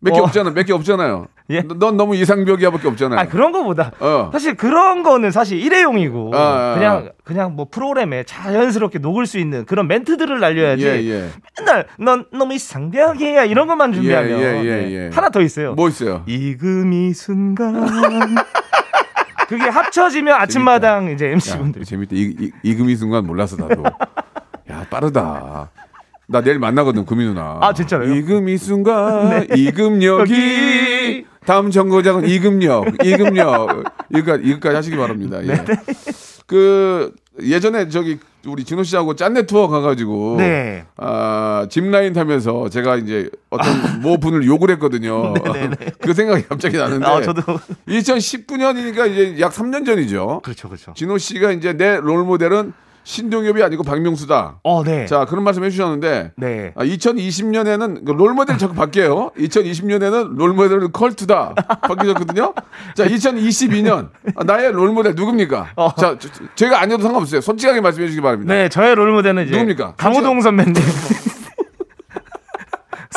몇개 0.00 0.18
어. 0.18 0.22
없잖아, 0.24 0.50
몇 0.50 0.64
개 0.64 0.72
없잖아요. 0.72 1.26
예? 1.50 1.60
너- 1.60 1.74
넌 1.74 1.96
너무 1.98 2.16
이상벽이야밖에 2.16 2.88
없잖아요. 2.88 3.20
아 3.20 3.26
그런 3.26 3.52
거보다 3.52 3.92
어. 4.00 4.30
사실 4.32 4.54
그런 4.56 5.02
거는 5.02 5.30
사실 5.30 5.58
일회용이고 5.60 6.30
아, 6.34 6.38
아, 6.38 6.74
그냥 6.74 7.10
그냥 7.22 7.54
뭐 7.54 7.66
프로그램에 7.70 8.22
자연스럽게 8.24 8.98
녹을 8.98 9.26
수 9.26 9.38
있는 9.38 9.66
그런 9.66 9.86
멘트들을 9.86 10.40
날려야지. 10.40 10.86
예, 10.86 11.04
예. 11.04 11.28
맨날 11.58 11.86
넌 11.98 12.24
너무 12.32 12.54
이상벽이야 12.54 13.44
이런 13.44 13.66
것만 13.66 13.92
준비하면 13.92 14.30
예, 14.40 14.44
예, 14.44 14.62
네. 14.62 14.92
예. 14.92 15.10
하나 15.12 15.28
더 15.28 15.42
있어요. 15.42 15.74
뭐 15.74 15.88
있어요? 15.88 16.22
이금 16.26 16.92
이 16.94 17.12
순간 17.12 17.74
그게 19.48 19.64
합쳐지면 19.68 20.34
아침마당 20.40 21.10
이제 21.10 21.26
MC 21.26 21.52
야, 21.52 21.58
분들 21.58 21.84
재밌다. 21.84 22.16
이, 22.16 22.34
이, 22.40 22.50
이금희 22.62 22.96
순간 22.96 23.26
몰랐어 23.26 23.56
나도. 23.56 23.82
야 24.70 24.86
빠르다. 24.88 25.70
나 26.26 26.40
내일 26.40 26.58
만나거든 26.58 27.04
금희 27.04 27.26
누나. 27.26 27.58
아, 27.60 27.74
진짜로요? 27.74 28.08
네. 28.08 28.16
이금희 28.18 28.56
순간 28.56 29.46
이금역이 29.54 30.32
여기. 30.32 31.13
다음 31.46 31.70
정거장은 31.70 32.26
이금역 32.28 33.04
이금역 33.04 33.84
이거까지 34.10 34.42
이거까지 34.44 34.76
하시기 34.76 34.96
바랍니다. 34.96 35.38
예. 35.42 35.46
네. 35.48 35.64
그 36.46 37.12
예전에 37.42 37.88
저기 37.88 38.18
우리 38.46 38.64
진호 38.64 38.82
씨하고 38.82 39.16
짠내 39.16 39.46
투어 39.46 39.68
가가지고 39.68 40.36
네. 40.38 40.84
아 40.96 41.66
짚 41.70 41.84
라인 41.88 42.12
타면서 42.12 42.68
제가 42.68 42.96
이제 42.96 43.28
어떤 43.50 44.00
모 44.02 44.18
분을 44.18 44.44
욕을 44.46 44.70
했거든요. 44.72 45.32
그 46.00 46.12
생각이 46.12 46.44
갑자기 46.48 46.76
나는데. 46.76 47.06
아 47.06 47.22
저도 47.22 47.40
2019년이니까 47.88 49.10
이제 49.10 49.40
약 49.40 49.52
3년 49.52 49.86
전이죠. 49.86 50.40
그렇죠 50.44 50.68
그렇죠. 50.68 50.92
진호 50.94 51.18
씨가 51.18 51.52
이제 51.52 51.72
내 51.72 51.96
롤 51.96 52.24
모델은 52.24 52.72
신동엽이 53.04 53.62
아니고 53.62 53.82
박명수다. 53.84 54.60
어 54.64 54.82
네. 54.82 55.06
자 55.06 55.24
그런 55.26 55.44
말씀 55.44 55.62
해주셨는데 55.64 56.32
네. 56.36 56.72
아, 56.74 56.84
2020년에는 56.84 58.04
롤모델 58.04 58.58
자꾸 58.58 58.74
바뀌어요. 58.74 59.30
2020년에는 59.38 60.36
롤모델은 60.36 60.92
컬트다 60.92 61.54
바뀌었거든요. 61.82 62.54
자 62.94 63.04
2022년 63.06 64.08
아, 64.36 64.44
나의 64.44 64.72
롤모델 64.72 65.14
누굽니까? 65.14 65.72
어. 65.76 65.94
자 65.94 66.16
저- 66.18 66.28
저- 66.32 66.44
제가 66.54 66.80
아니어도 66.80 67.02
상관없어요. 67.02 67.40
솔직하게 67.40 67.80
말씀해 67.82 68.06
주시기 68.06 68.22
바랍니다. 68.22 68.52
네, 68.54 68.68
저의 68.68 68.94
롤모델은 68.94 69.44
이제 69.44 69.52
누굽니까? 69.52 69.94
강호동 69.96 70.40
선배님. 70.40 70.74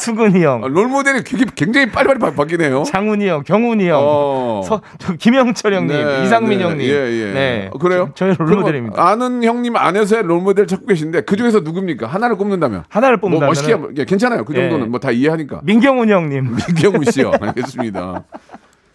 수근이 0.01 0.43
형, 0.43 0.63
아, 0.63 0.67
롤 0.67 0.87
모델이 0.87 1.23
되게 1.23 1.45
굉장히 1.55 1.91
빨리빨리 1.91 2.19
바, 2.19 2.31
바뀌네요. 2.31 2.83
장훈이 2.83 3.27
형, 3.27 3.43
경훈이 3.43 3.87
형, 3.89 3.99
어. 4.01 4.61
서, 4.63 4.81
저 4.99 5.13
김영철 5.13 5.73
형님, 5.73 5.95
네, 5.97 6.23
이상민 6.23 6.59
네, 6.59 6.63
형님. 6.63 6.87
예, 6.87 6.91
예. 6.93 7.33
네. 7.33 7.69
어, 7.73 7.77
그래요? 7.77 8.11
저, 8.15 8.27
의 8.27 8.35
그럼 8.35 8.49
롤모델입니다. 8.51 9.01
아는 9.07 9.43
형님 9.43 9.75
안에서의 9.75 10.23
롤 10.23 10.41
모델 10.41 10.67
찾고 10.67 10.85
계신데 10.85 11.21
그 11.21 11.35
중에서 11.35 11.61
누굽니까? 11.61 12.07
하나를 12.07 12.35
꼽는다면. 12.37 12.83
하나를 12.89 13.17
뭐 13.17 13.29
뽑는다면 13.29 13.49
멋있게 13.49 13.73
하면- 13.73 13.97
예, 13.97 14.05
괜찮아요. 14.05 14.45
그 14.45 14.53
정도는 14.53 14.85
예. 14.85 14.89
뭐다 14.89 15.11
이해하니까. 15.11 15.61
민경훈 15.63 16.09
형님. 16.09 16.55
민경훈 16.67 17.03
씨요. 17.11 17.31
알겠습니다. 17.41 18.23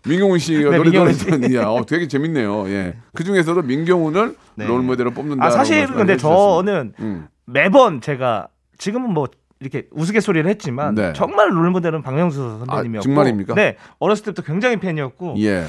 민경훈 0.06 0.38
씨가 0.38 0.70
네, 0.70 0.76
노래 0.76 0.90
들었더니 0.90 1.54
야, 1.56 1.66
어, 1.68 1.84
되게 1.86 2.08
재밌네요. 2.08 2.68
예. 2.70 2.94
그 3.14 3.24
중에서 3.24 3.54
민경훈을 3.54 4.34
네. 4.56 4.66
롤모델로 4.66 5.12
뽑는다. 5.12 5.44
아 5.44 5.50
사실 5.50 5.86
근데 5.86 6.16
저는 6.16 6.94
음. 7.00 7.28
매번 7.46 8.00
제가 8.00 8.48
지금은 8.78 9.10
뭐 9.14 9.28
이렇게 9.62 9.86
우스갯소리를 9.92 10.48
했지만 10.50 10.94
네. 10.94 11.12
정말 11.14 11.54
롤모델은 11.56 12.02
박명수 12.02 12.64
선배님이었고 12.66 12.98
아, 12.98 13.02
정말입니까? 13.02 13.54
네 13.54 13.76
어렸을 13.98 14.24
때부터 14.24 14.42
굉장히 14.42 14.76
팬이었고 14.76 15.36
예. 15.38 15.64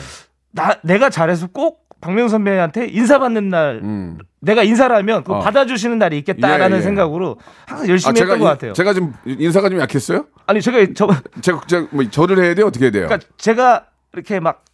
나 0.52 0.76
내가 0.84 1.10
잘해서 1.10 1.48
꼭 1.48 1.84
박명수 2.02 2.32
선배한테 2.34 2.88
인사받는 2.88 3.50
날 3.50 3.80
음. 3.84 4.18
내가 4.42 4.64
인사를 4.64 4.94
하면 4.94 5.24
그 5.24 5.34
어. 5.34 5.40
받아주시는 5.40 5.98
날이 6.00 6.18
있겠다라는 6.18 6.78
예, 6.78 6.80
예. 6.80 6.84
생각으로 6.84 7.38
항상 7.66 7.86
아, 7.86 7.90
열심히 7.90 8.16
제가 8.16 8.34
했던 8.34 8.40
것 8.40 8.46
인- 8.46 8.52
같아요. 8.54 8.74
제가 8.74 8.94
좀 8.94 9.14
인사가 9.26 9.70
좀 9.70 9.80
약했어요? 9.80 10.26
아니 10.48 10.60
제가 10.62 10.86
저 10.96 11.08
제가, 11.42 11.62
제가 11.68 11.88
뭐 11.92 12.04
절을 12.10 12.44
해야 12.44 12.54
돼요? 12.56 12.66
어떻게 12.66 12.86
해야 12.86 12.92
돼요? 12.92 13.06
그러니까 13.08 13.28
제가 13.38 13.86
이렇게 14.12 14.40
막 14.42 14.66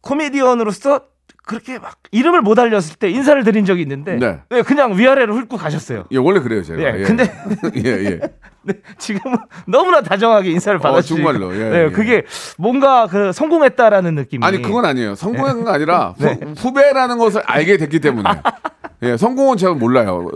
코미디언으로서 0.00 1.00
그렇게 1.46 1.78
막 1.78 1.96
이름을 2.10 2.40
못 2.40 2.58
알렸을 2.58 2.96
때 2.96 3.10
인사를 3.10 3.42
드린 3.44 3.64
적이 3.66 3.82
있는데 3.82 4.16
네. 4.16 4.40
네, 4.48 4.62
그냥 4.62 4.96
위아래로 4.96 5.34
훑고 5.36 5.56
가셨어요. 5.58 6.04
예, 6.10 6.16
원래 6.16 6.40
그래요, 6.40 6.62
제가. 6.62 6.80
예, 6.82 7.00
예. 7.00 7.02
근데- 7.02 7.30
예, 7.76 7.90
예. 7.90 8.20
네, 8.62 8.74
지금은 8.96 9.36
너무나 9.66 10.00
다정하게 10.00 10.50
인사를 10.52 10.78
받아주시고 10.78 11.20
어, 11.28 11.32
정말로, 11.32 11.54
예, 11.54 11.68
네, 11.70 11.84
예. 11.84 11.90
그게 11.90 12.24
뭔가 12.56 13.06
그 13.06 13.32
성공했다라는 13.32 14.14
느낌이 14.14 14.44
아니 14.44 14.62
그건 14.62 14.86
아니에요. 14.86 15.14
성공한 15.16 15.62
건 15.64 15.74
아니라 15.74 16.14
네. 16.18 16.38
후, 16.56 16.72
배라는 16.72 17.18
것을 17.18 17.42
알게 17.44 17.76
됐기 17.76 18.00
때문에. 18.00 18.28
예, 19.04 19.16
성공은 19.16 19.56
제가 19.56 19.74
몰라요. 19.74 20.28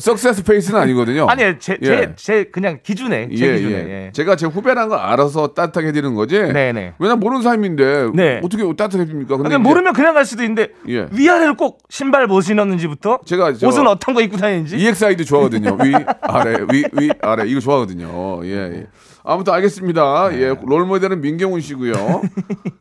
석세스 0.00 0.44
페이스는 0.44 0.78
아니거든요. 0.80 1.26
아니 1.28 1.42
제, 1.58 1.78
제, 1.82 1.90
예. 1.90 2.12
제 2.16 2.44
그냥 2.44 2.78
기준에 2.82 3.28
제 3.34 3.46
예, 3.46 3.54
기준에 3.56 3.72
예. 3.74 4.06
예. 4.06 4.12
제가 4.12 4.36
제 4.36 4.46
후배라는 4.46 4.88
걸 4.90 4.98
알아서 4.98 5.48
따뜻하게 5.54 5.88
해드리는 5.88 6.14
거지. 6.14 6.38
네네. 6.40 6.94
왜냐면 6.98 7.20
모르는 7.20 7.42
사람인데 7.42 8.10
네. 8.14 8.40
어떻게 8.44 8.62
따뜻하게 8.64 9.02
해줍니까? 9.04 9.36
근데 9.36 9.48
이제 9.50 9.58
모르면 9.58 9.92
그냥 9.92 10.14
갈 10.14 10.24
수도 10.24 10.42
있는데 10.42 10.68
예. 10.88 11.08
위아래로 11.12 11.56
꼭 11.56 11.78
신발 11.88 12.26
뭐 12.26 12.40
신었는지부터 12.40 13.20
제가 13.24 13.54
저- 13.54 13.68
옷은 13.68 13.86
어떤 13.86 14.14
거 14.14 14.20
입고 14.20 14.36
다니는지 14.36 14.76
EXID 14.76 15.24
좋아하거든요. 15.24 15.76
위 15.82 15.92
아래 16.22 16.56
위 16.72 16.84
위 16.92 17.10
아래 17.22 17.44
이거 17.46 17.60
좋아하거든요. 17.60 18.40
예. 18.44 18.50
예. 18.50 18.86
아무튼 19.24 19.52
알겠습니다. 19.54 20.28
네. 20.30 20.40
예, 20.42 20.54
롤모델은 20.64 21.20
민경훈 21.20 21.60
씨고요. 21.60 22.22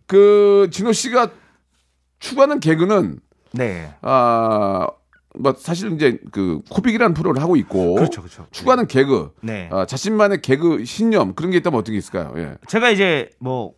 그 0.07 0.67
진호 0.72 0.91
씨가 0.91 1.29
추구하는 2.19 2.60
개그는 2.60 3.19
네 3.53 3.89
아, 4.01 4.88
뭐 5.38 5.54
사실 5.58 5.92
이제 5.94 6.20
그 6.32 6.62
코빅이라는 6.70 7.13
프로를 7.13 7.42
하고 7.42 7.56
있고 7.56 7.96
그렇죠, 7.96 8.22
그렇죠. 8.22 8.46
추구하는 8.51 8.88
개그, 8.88 9.32
네. 9.42 9.70
아, 9.72 9.86
자신만의 9.86 10.42
개그 10.42 10.86
신념 10.86 11.34
그런 11.36 11.51
게 11.51 11.58
있다면 11.58 11.80
어떤 11.80 11.94
게 11.94 11.98
있을까요? 11.98 12.34
예. 12.38 12.56
제가 12.68 12.89
이제 12.89 13.30
뭐 13.39 13.74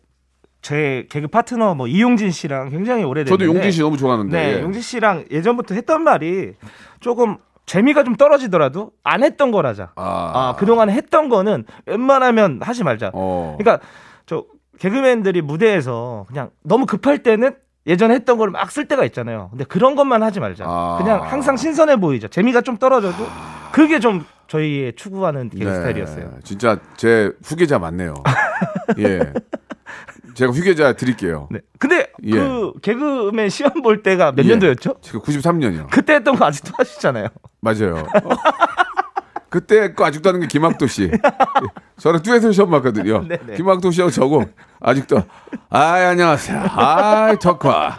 제 0.60 1.06
개그 1.08 1.28
파트너 1.28 1.74
뭐 1.74 1.86
이용진 1.86 2.30
씨랑 2.30 2.70
굉장히 2.70 3.04
오래됐는데 3.04 3.44
저도 3.44 3.54
용진 3.56 3.70
씨 3.70 3.80
너무 3.80 3.96
좋아하는데. 3.96 4.36
네, 4.36 4.56
예. 4.56 4.62
용진 4.62 4.82
씨랑 4.82 5.26
예전부터 5.30 5.74
했던 5.74 6.02
말이 6.02 6.54
조금 7.00 7.36
재미가 7.66 8.02
좀 8.02 8.16
떨어지더라도 8.16 8.92
안 9.04 9.22
했던 9.22 9.50
거라자. 9.50 9.92
아. 9.96 10.02
아, 10.34 10.56
그동안 10.58 10.90
했던 10.90 11.28
거는 11.28 11.64
웬만하면 11.86 12.60
하지 12.62 12.82
말자. 12.82 13.12
어. 13.14 13.56
그러니까 13.58 13.86
저 14.26 14.44
개그맨들이 14.78 15.42
무대에서 15.42 16.24
그냥 16.28 16.50
너무 16.64 16.86
급할 16.86 17.22
때는 17.22 17.54
예전에 17.88 18.14
했던 18.14 18.36
걸 18.38 18.50
막 18.50 18.70
쓸 18.70 18.86
때가 18.86 19.04
있잖아요. 19.06 19.48
근데 19.50 19.64
그런 19.64 19.94
것만 19.96 20.22
하지 20.22 20.40
말자. 20.40 20.64
아. 20.66 20.98
그냥 21.00 21.22
항상 21.24 21.56
신선해 21.56 21.96
보이죠. 21.96 22.28
재미가 22.28 22.60
좀 22.60 22.76
떨어져도 22.76 23.26
그게 23.72 23.98
좀 24.00 24.24
저희의 24.46 24.94
추구하는 24.96 25.50
네, 25.50 25.64
스타일이었어요. 25.74 26.30
진짜 26.44 26.78
제 26.96 27.32
후계자 27.44 27.78
맞네요. 27.78 28.14
예. 28.98 29.20
제가 30.34 30.52
후계자 30.52 30.92
드릴게요. 30.92 31.48
네. 31.50 31.60
근데 31.78 32.10
예. 32.24 32.30
그 32.32 32.72
개그맨 32.82 33.48
시험 33.48 33.72
볼 33.82 34.02
때가 34.02 34.32
몇 34.32 34.44
예. 34.44 34.50
년도였죠? 34.50 34.96
제가 35.02 35.18
93년이요. 35.18 35.88
그때 35.90 36.14
했던 36.14 36.36
거 36.36 36.44
아직도 36.46 36.72
하시잖아요. 36.78 37.28
맞아요. 37.60 38.06
어. 39.48 39.50
그때 39.50 39.94
거 39.94 40.04
아직도 40.04 40.28
하는 40.28 40.40
게 40.40 40.46
김학도 40.46 40.86
씨. 40.86 41.10
저는 41.98 42.22
듀엣을 42.22 42.52
시험 42.52 42.70
봤거든요. 42.70 43.26
네네. 43.26 43.56
김학도 43.56 43.90
씨하고 43.90 44.10
저고 44.10 44.44
아직도 44.80 45.22
아 45.70 45.80
안녕하세요. 45.94 46.58
아 46.70 47.34
덕화. 47.40 47.96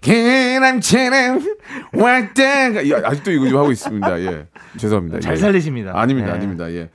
기남치는 0.00 1.40
왔다가 1.94 2.88
야, 2.90 3.00
아직도 3.04 3.30
이거 3.32 3.48
좀 3.48 3.58
하고 3.58 3.70
있습니다. 3.72 4.20
예. 4.22 4.46
죄송합니다. 4.76 5.20
잘 5.20 5.32
예. 5.34 5.36
살리십니다. 5.36 5.92
아닙니다. 5.98 6.28
네. 6.28 6.34
아닙니다. 6.34 6.70
예. 6.72 6.90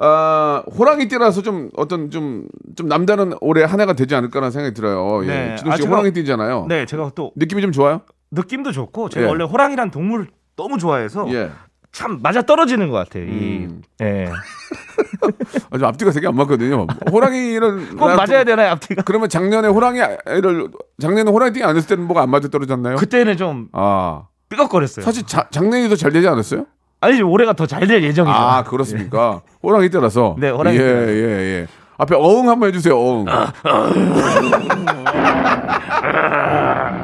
아, 0.00 0.62
호랑이 0.78 1.08
띠라서 1.08 1.42
좀 1.42 1.70
어떤 1.76 2.10
좀, 2.10 2.46
좀 2.76 2.86
남다른 2.86 3.32
올해 3.40 3.64
한 3.64 3.80
해가 3.80 3.94
되지 3.94 4.14
않을까라는 4.14 4.52
생각이 4.52 4.72
들어요. 4.74 5.24
예. 5.24 5.26
네. 5.26 5.56
아, 5.66 5.76
씨 5.76 5.82
제가- 5.82 5.88
호랑이 5.88 6.12
띠잖아요. 6.12 6.66
네, 6.68 6.86
제가 6.86 7.10
또 7.16 7.32
느낌이 7.34 7.62
좀 7.62 7.72
좋아요? 7.72 8.02
느낌도 8.30 8.70
좋고 8.72 9.08
제가 9.08 9.26
예. 9.26 9.28
원래 9.28 9.44
호랑이란 9.44 9.90
동물 9.90 10.28
너무 10.56 10.78
좋아해서 10.78 11.26
예. 11.32 11.50
참 11.92 12.20
맞아 12.22 12.42
떨어지는 12.42 12.90
것 12.90 12.96
같아요. 12.98 13.24
이 13.24 13.66
음. 13.66 13.82
예. 14.02 14.28
아주 15.70 15.86
앞뒤가 15.86 16.10
되게 16.10 16.26
안 16.28 16.36
맞거든요. 16.36 16.86
호랑이는 17.10 17.96
꼭 17.96 18.06
맞아야 18.14 18.44
되나요 18.44 18.70
앞뒤가? 18.72 19.02
그러면 19.02 19.28
작년에 19.28 19.68
호랑이를 19.68 20.68
작년에 21.00 21.30
호랑이 21.30 21.52
띠안 21.52 21.76
했을 21.76 21.88
때는 21.88 22.04
뭐가 22.06 22.22
안 22.22 22.30
맞아 22.30 22.48
떨어졌나요? 22.48 22.96
그때는 22.96 23.36
좀 23.36 23.68
아 23.72 24.24
삐걱거렸어요. 24.50 25.04
사실 25.04 25.26
자, 25.26 25.46
작년이 25.50 25.88
더 25.88 25.96
잘 25.96 26.10
되지 26.12 26.26
않았어요? 26.28 26.66
아니지 27.00 27.22
올해가 27.22 27.52
더 27.52 27.66
잘 27.66 27.86
될 27.86 28.02
예정이죠. 28.02 28.32
아 28.36 28.64
그렇습니까? 28.64 29.42
호랑이 29.62 29.88
띠라서 29.90 30.36
네, 30.38 30.50
호랑이 30.50 30.76
예, 30.76 30.80
띠라서. 30.80 31.08
예, 31.12 31.22
예. 31.22 31.66
앞에 31.98 32.14
어흥 32.14 32.48
한번 32.48 32.68
해주세요. 32.68 32.96
어흥. 32.96 33.24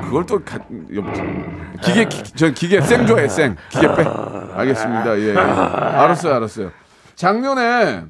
그걸 0.05 0.27
또 0.27 0.39
가, 0.45 0.57
여- 0.95 1.79
기계 1.83 2.05
기, 2.05 2.23
전 2.35 2.55
기계 2.55 2.81
생 2.81 3.07
좋아해 3.07 3.29
생 3.29 3.57
기계 3.71 3.89
빼. 3.89 4.05
알겠습니다. 4.55 5.19
예. 5.19 5.29
예. 5.35 5.37
알았어요, 5.37 6.35
알았어요. 6.35 6.71
작년에 7.17 8.05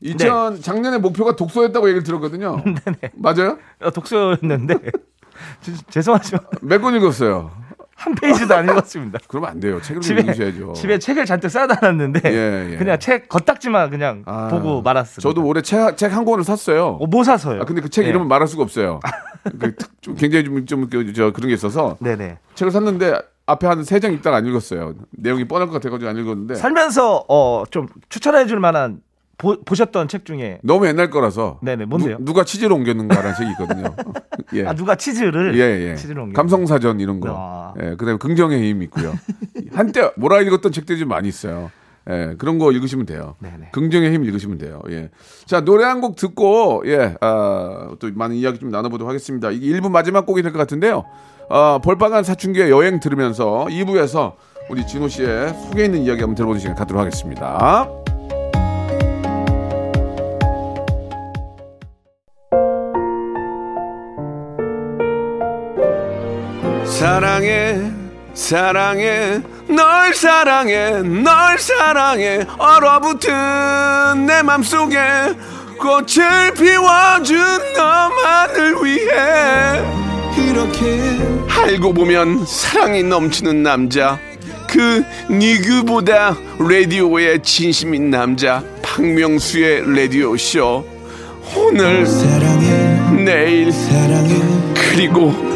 2000 0.00 0.60
작년에 0.60 0.98
목표가 0.98 1.34
독서였다고 1.36 1.88
얘기를 1.88 2.02
들었거든요. 2.04 2.62
맞아요? 3.16 3.56
어, 3.82 3.90
독서였는데 3.90 4.74
지- 5.62 5.84
죄송하지만 5.88 6.40
몇 6.62 6.80
권 6.82 6.94
읽었어요? 6.96 7.50
한 7.96 8.14
페이지도 8.14 8.54
안 8.54 8.64
읽었습니다. 8.68 9.18
그러면 9.26 9.50
안 9.50 9.58
돼요. 9.60 9.80
책을 9.80 10.02
집에 10.02 10.20
읽으셔야죠. 10.20 10.74
집에 10.74 10.98
책을 10.98 11.24
잔뜩 11.24 11.48
쌓아놨는데 11.48 12.20
예, 12.26 12.70
예. 12.72 12.76
그냥 12.76 12.98
책 12.98 13.28
겉딱지만 13.28 13.90
그냥 13.90 14.22
아, 14.26 14.48
보고 14.48 14.82
말았습니다. 14.82 15.22
저도 15.28 15.44
올해 15.46 15.62
책한 15.62 16.24
권을 16.24 16.44
샀어요. 16.44 16.98
어, 17.00 17.06
뭐 17.06 17.24
사서요? 17.24 17.62
아 17.62 17.64
근데 17.64 17.80
그책 17.80 18.04
예. 18.04 18.10
이름은 18.10 18.28
말할 18.28 18.46
수가 18.48 18.62
없어요. 18.62 19.00
그, 19.58 19.74
특- 19.76 20.02
좀 20.02 20.14
굉장히 20.14 20.44
좀좀 20.44 20.88
저 21.14 21.32
그런 21.32 21.48
게 21.48 21.54
있어서 21.54 21.96
네네. 22.00 22.38
책을 22.54 22.70
샀는데 22.70 23.18
앞에 23.46 23.66
한 23.66 23.82
세 23.84 23.98
장 24.00 24.12
읽다가 24.12 24.36
안 24.38 24.46
읽었어요. 24.46 24.94
내용이 25.12 25.46
뻔할 25.46 25.68
것 25.68 25.74
같아가지고 25.74 26.10
안 26.10 26.16
읽었는데 26.18 26.56
살면서 26.56 27.24
어 27.28 27.64
좀 27.70 27.86
추천해 28.08 28.46
줄 28.46 28.58
만한 28.60 28.98
보, 29.38 29.60
보셨던 29.62 30.08
책 30.08 30.24
중에 30.24 30.58
너무 30.62 30.86
옛날 30.86 31.10
거라서 31.10 31.58
네네, 31.62 31.84
뭔데요? 31.86 32.16
누, 32.20 32.32
가 32.32 32.44
치즈를 32.44 32.72
옮겼는가라는 32.72 33.34
책이 33.36 33.50
있거든요. 33.52 33.94
예. 34.54 34.66
아 34.66 34.74
누가 34.74 34.94
치즈를 34.94 35.58
예, 35.58 35.90
예. 35.90 35.94
치즈를 35.96 36.22
옮겨 36.22 36.34
감성사전 36.40 37.00
이런 37.00 37.20
거. 37.20 37.28
아. 37.36 37.74
예, 37.80 37.96
그다음에 37.96 38.16
긍정의 38.18 38.62
힘 38.70 38.82
있고요. 38.84 39.12
한때 39.72 40.10
몰아 40.16 40.40
읽었던 40.42 40.72
책들이 40.72 40.98
좀 40.98 41.08
많이 41.08 41.28
있어요. 41.28 41.70
예, 42.08 42.34
그런 42.38 42.58
거 42.58 42.70
읽으시면 42.72 43.04
돼요. 43.04 43.34
네네. 43.40 43.70
긍정의 43.72 44.12
힘 44.12 44.24
읽으시면 44.24 44.58
돼요. 44.58 44.80
예. 44.90 45.10
자, 45.44 45.60
노래 45.62 45.84
한 45.84 46.00
곡 46.00 46.14
듣고, 46.14 46.84
예, 46.86 47.16
아, 47.20 47.90
또 47.98 48.08
많은 48.14 48.36
이야기 48.36 48.60
좀 48.60 48.70
나눠 48.70 48.88
보도록 48.90 49.08
하겠습니다. 49.08 49.50
이게 49.50 49.66
1부 49.76 49.90
마지막 49.90 50.24
곡이 50.24 50.40
될 50.42 50.52
것 50.52 50.58
같은데요. 50.58 51.04
아, 51.50 51.80
볼빨간 51.82 52.22
사춘기의 52.22 52.70
여행 52.70 53.00
들으면서 53.00 53.66
2부에서 53.68 54.34
우리 54.70 54.86
진호 54.86 55.08
씨의 55.08 55.48
속에 55.68 55.84
있는 55.86 56.02
이야기 56.02 56.20
한번 56.20 56.36
들어보는 56.36 56.60
시간 56.60 56.76
갖도록 56.76 57.00
하겠습니다. 57.00 57.88
사랑해 66.98 67.78
사랑해 68.32 69.42
널 69.68 70.14
사랑해 70.14 71.02
널 71.02 71.58
사랑해. 71.58 72.46
얼어붙은 72.56 74.24
내 74.26 74.42
맘속에 74.42 74.96
꽃을 75.78 76.54
피워준 76.54 77.36
너만을 77.76 78.76
위해. 78.82 79.84
이렇게 80.38 81.18
알고 81.50 81.92
보면 81.92 82.46
사랑이 82.46 83.02
넘치는 83.02 83.62
남자. 83.62 84.18
그 84.66 85.04
니그보다 85.30 86.34
라디오에 86.58 87.42
진심인 87.42 88.08
남자. 88.08 88.64
박명수의 88.80 89.94
라디오 89.94 90.34
쇼. 90.38 90.82
오늘 91.54 92.06
사랑해 92.06 93.22
내일 93.22 93.70
사랑해. 93.70 94.34
그리고 94.74 95.55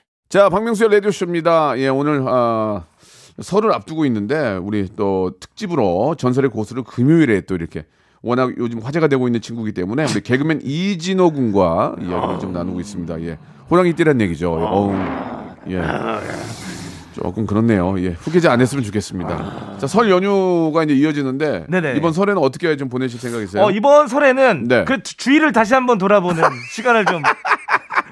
자 0.31 0.47
박명수의 0.47 0.89
라디오쇼입니다 0.91 1.77
예 1.79 1.89
오늘 1.89 2.23
아, 2.25 2.83
설을 3.41 3.73
앞두고 3.73 4.05
있는데 4.05 4.57
우리 4.61 4.87
또 4.95 5.31
특집으로 5.41 6.15
전설의 6.17 6.49
고수를 6.51 6.83
금요일에 6.83 7.41
또 7.41 7.55
이렇게 7.55 7.85
워낙 8.21 8.53
요즘 8.57 8.79
화제가 8.79 9.07
되고 9.09 9.27
있는 9.27 9.41
친구이기 9.41 9.73
때문에 9.73 10.05
우리 10.09 10.21
개그맨 10.21 10.61
이진호 10.63 11.31
군과 11.33 11.95
이야기를 11.99 12.39
좀 12.39 12.53
나누고 12.53 12.79
있습니다 12.79 13.21
예 13.23 13.37
호랑이 13.69 13.93
띠란 13.93 14.21
얘기죠 14.21 14.53
어우, 14.53 14.95
예 15.69 15.81
조금 17.13 17.45
그렇네요 17.45 17.99
예 18.01 18.11
후계자 18.13 18.53
안 18.53 18.61
했으면 18.61 18.85
좋겠습니다 18.85 19.75
자 19.79 19.87
설 19.87 20.09
연휴가 20.09 20.83
이제 20.85 20.93
이어지는데 20.93 21.65
네네. 21.67 21.95
이번 21.97 22.13
설에는 22.13 22.41
어떻게 22.41 22.77
좀 22.77 22.87
보내실 22.87 23.19
생각이세요? 23.19 23.63
어 23.63 23.71
이번 23.71 24.07
설에는 24.07 24.67
네. 24.69 24.85
그 24.85 25.03
주- 25.03 25.17
주위를 25.17 25.51
다시 25.51 25.73
한번 25.73 25.97
돌아보는 25.97 26.41
시간을 26.71 27.03
좀 27.05 27.21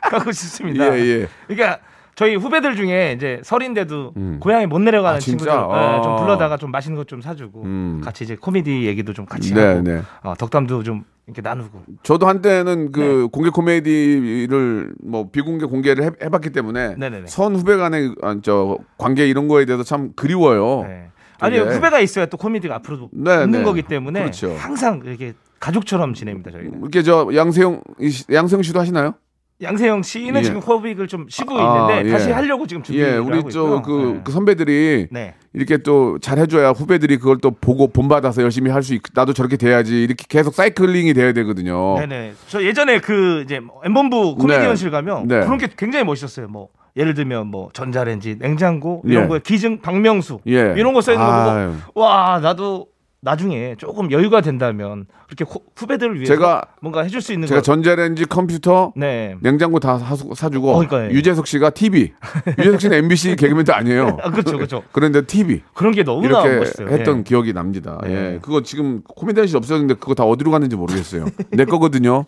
갖고 0.01 0.31
싶습니다. 0.31 0.97
예, 0.97 0.99
예. 0.99 1.27
그러니까 1.47 1.79
저희 2.19 2.35
후배들 2.35 2.75
중에 2.75 3.13
이제 3.15 3.39
설인데도 3.45 4.13
고향에 4.41 4.65
못 4.65 4.79
내려가는 4.79 5.15
아? 5.15 5.19
친구들 5.21 5.49
예, 5.53 5.55
좀 5.55 6.11
아. 6.11 6.15
불러다가 6.17 6.57
좀 6.57 6.69
맛있는 6.69 6.97
것 6.97 7.07
좀 7.07 7.21
사주고 7.21 7.63
음. 7.63 8.01
같이 8.03 8.25
이제 8.25 8.35
코미디 8.35 8.85
얘기도 8.87 9.13
좀 9.13 9.25
같이 9.25 9.53
네, 9.53 9.63
하고 9.65 9.81
네. 9.81 10.01
어, 10.21 10.33
덕담도 10.37 10.83
좀 10.83 11.05
이렇게 11.27 11.41
나누고 11.41 11.81
저도 12.03 12.27
한때는 12.27 12.91
그 12.91 12.99
네. 12.99 13.27
공개 13.31 13.49
코미디를 13.49 14.95
뭐 15.01 15.29
비공개 15.31 15.65
공개를 15.65 16.03
해, 16.03 16.09
해봤기 16.21 16.49
때문에 16.49 16.95
네네네. 16.97 17.27
선 17.27 17.55
후배 17.55 17.77
간의 17.77 18.13
아, 18.21 18.35
저 18.43 18.77
관계 18.97 19.25
이런 19.25 19.47
거에 19.47 19.63
대해서 19.63 19.83
참 19.85 20.11
그리워요. 20.17 20.83
네. 20.85 21.09
아니. 21.39 21.57
후배가 21.57 22.01
있어야 22.01 22.25
또 22.25 22.35
코미디가 22.35 22.75
앞으로도 22.75 23.11
네, 23.13 23.45
있는 23.45 23.59
네. 23.59 23.63
거기 23.63 23.81
때문에 23.81 24.19
그렇죠. 24.19 24.53
항상 24.59 25.01
이렇게 25.05 25.33
가족처럼 25.61 26.13
지냅니다 26.13 26.51
저희는. 26.51 26.81
이렇게 26.81 27.01
저 27.01 27.29
양세형 27.33 27.81
양세형 28.29 28.61
씨도 28.61 28.77
하시나요? 28.77 29.13
양세형 29.61 30.03
씨는 30.03 30.39
예. 30.39 30.43
지금 30.43 30.61
코빅을 30.61 31.07
좀 31.07 31.25
쉬고 31.29 31.59
아, 31.59 31.91
있는데 31.91 32.09
예. 32.09 32.13
다시 32.13 32.31
하려고 32.31 32.65
지금 32.65 32.81
준비를 32.81 33.07
예, 33.09 33.15
하고 33.15 33.27
우리 33.27 33.37
있고요. 33.39 33.51
저그 33.51 34.13
네. 34.15 34.21
그 34.23 34.31
선배들이 34.31 35.07
네. 35.11 35.35
이렇게 35.53 35.77
또 35.77 36.17
잘해줘야 36.19 36.69
후배들이 36.69 37.17
그걸 37.17 37.39
또 37.39 37.51
보고 37.51 37.87
본받아서 37.89 38.41
열심히 38.41 38.71
할 38.71 38.79
수 38.83 38.93
있. 38.93 39.01
나도 39.13 39.33
저렇게 39.33 39.57
돼야지 39.57 40.01
이렇게 40.01 40.23
계속 40.29 40.53
사이클링이 40.55 41.13
돼야 41.13 41.33
되거든요. 41.33 41.97
네네. 41.99 42.33
저 42.47 42.63
예전에 42.63 42.99
그 42.99 43.41
이제 43.43 43.59
엠본부 43.83 44.35
코미디언실 44.37 44.87
네. 44.87 44.91
가면 44.91 45.27
네. 45.27 45.41
그런 45.41 45.57
게 45.57 45.67
굉장히 45.77 46.05
멋있었어요. 46.05 46.47
뭐 46.47 46.69
예를 46.95 47.13
들면 47.13 47.47
뭐 47.47 47.69
전자레인지, 47.73 48.37
냉장고 48.39 49.01
이런 49.05 49.25
예. 49.25 49.27
거에 49.27 49.39
기증 49.43 49.81
박명수 49.81 50.39
예. 50.47 50.73
이런 50.77 50.93
거 50.93 51.01
써 51.01 51.11
있는 51.11 51.25
거. 51.25 51.73
보고 51.93 52.01
와 52.01 52.39
나도 52.41 52.87
나중에 53.21 53.75
조금 53.77 54.11
여유가 54.11 54.39
된다면 54.39 55.05
그렇게 55.27 55.43
호- 55.43 55.61
후배들을 55.75 56.15
위해서 56.15 56.33
제가- 56.33 56.65
뭔가 56.81 57.01
해줄 57.01 57.21
수 57.21 57.33
있는 57.33 57.47
제가 57.49 57.59
거. 57.59 57.63
전자레인지 57.63 58.25
컴퓨터 58.27 58.93
네. 58.95 59.35
냉장고 59.41 59.79
다 59.81 59.97
사수- 59.99 60.33
사주고 60.35 60.71
어, 60.71 60.73
그러니까요. 60.77 61.11
유재석 61.11 61.45
씨가 61.45 61.71
TV 61.71 62.13
유재석 62.57 62.79
씨는 62.79 62.97
MBC 62.99 63.35
개그맨도 63.35 63.73
아니에요. 63.73 64.17
아, 64.23 64.31
그렇죠, 64.31 64.55
그렇죠. 64.55 64.83
그런데 64.93 65.25
TV 65.25 65.61
그런 65.73 65.93
게 65.93 66.03
너무나 66.03 66.27
이렇게 66.43 66.59
멋있어요. 66.59 66.87
했던 66.87 67.19
예. 67.19 67.23
기억이 67.23 67.51
납니다. 67.51 67.99
네. 68.03 68.09
예, 68.35 68.39
그거 68.41 68.63
지금 68.63 69.01
코미디언실 69.03 69.57
없어졌는데 69.57 69.95
그거 69.95 70.13
다 70.15 70.23
어디로 70.23 70.51
갔는지 70.51 70.77
모르겠어요. 70.77 71.25
내 71.51 71.65
거거든요. 71.65 72.25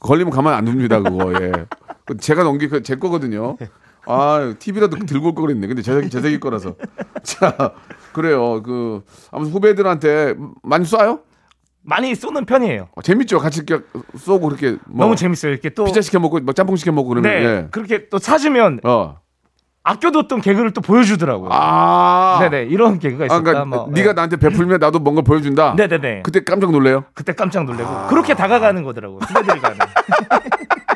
걸리면 0.00 0.32
가만 0.32 0.54
안 0.54 0.66
둡니다 0.66 1.00
그거. 1.02 1.32
예, 1.42 1.52
그 2.06 2.16
제가 2.16 2.42
넘기 2.42 2.68
그제 2.68 2.94
거거든요. 2.96 3.56
아 4.08 4.54
TV라도 4.58 4.96
들고 5.06 5.28
올걸 5.28 5.46
그랬네. 5.48 5.66
근데 5.66 5.82
제, 5.82 6.08
제 6.08 6.20
새끼 6.20 6.40
거라서. 6.40 6.74
자 7.22 7.74
그래요. 8.12 8.62
그 8.62 9.02
아무튼 9.30 9.52
후배들한테 9.52 10.34
많이 10.62 10.84
쏴요? 10.84 11.20
많이 11.82 12.14
쏘는 12.14 12.44
편이에요. 12.44 12.88
어, 12.94 13.02
재밌죠. 13.02 13.38
같이 13.38 13.62
이렇게 13.66 13.84
쏘고 14.16 14.48
그렇게 14.48 14.76
뭐 14.86 15.06
너무 15.06 15.16
재밌어요. 15.16 15.52
이렇게 15.52 15.70
또 15.70 15.84
피자 15.84 16.00
시켜 16.00 16.18
먹고 16.18 16.40
막 16.40 16.54
짬뽕 16.54 16.76
시켜 16.76 16.92
먹고 16.92 17.08
그러면 17.08 17.32
네. 17.32 17.44
예. 17.44 17.68
그렇게 17.70 18.08
또 18.08 18.18
사주면 18.18 18.80
어. 18.84 19.16
아껴뒀던 19.84 20.42
개그를 20.42 20.72
또 20.72 20.82
보여주더라고요. 20.82 21.48
아. 21.50 22.38
네네 22.42 22.64
이런 22.64 22.98
개그가 22.98 23.24
아, 23.24 23.26
있었다. 23.26 23.40
그러니까 23.42 23.64
뭐. 23.64 23.88
네가 23.90 24.08
네. 24.08 24.14
나한테 24.14 24.36
베풀면 24.36 24.80
나도 24.80 24.98
뭔가 24.98 25.22
보여준다. 25.22 25.74
네네네. 25.76 26.22
그때 26.24 26.44
깜짝 26.44 26.70
놀래요. 26.72 27.04
그때 27.14 27.32
깜짝 27.32 27.64
놀래고 27.64 28.08
그렇게 28.08 28.34
다가가는 28.34 28.82
거더라고요. 28.82 29.20
후배들이 29.20 29.60
가는. 29.60 29.78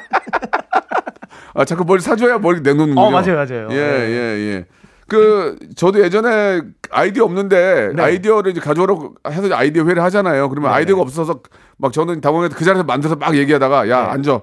아 1.55 1.65
자꾸 1.65 1.85
뭘 1.85 2.01
사줘야 2.01 2.39
뭘 2.39 2.63
내놓는 2.63 2.95
거죠. 2.95 3.07
어, 3.07 3.11
맞아요, 3.11 3.35
맞아요. 3.37 3.69
예, 3.71 3.77
네. 3.77 4.11
예, 4.11 4.55
예. 4.55 4.65
그 5.09 5.59
저도 5.77 6.03
예전에 6.03 6.63
아이디어 6.91 7.25
없는데 7.25 7.91
네. 7.95 8.03
아이디어를 8.03 8.53
이제 8.53 8.61
가져오라고 8.61 9.15
해서 9.29 9.55
아이디어 9.55 9.85
회를 9.85 10.03
하잖아요. 10.05 10.49
그러면 10.49 10.71
네, 10.71 10.77
아이디어가 10.77 11.01
네. 11.01 11.03
없어서 11.03 11.41
막 11.77 11.93
저는 11.93 12.21
당황해서 12.21 12.55
그 12.57 12.65
자리에서 12.65 12.85
만들어서 12.85 13.17
막 13.17 13.37
얘기하다가 13.37 13.91
야 13.91 14.05
네. 14.05 14.11
앉아 14.13 14.41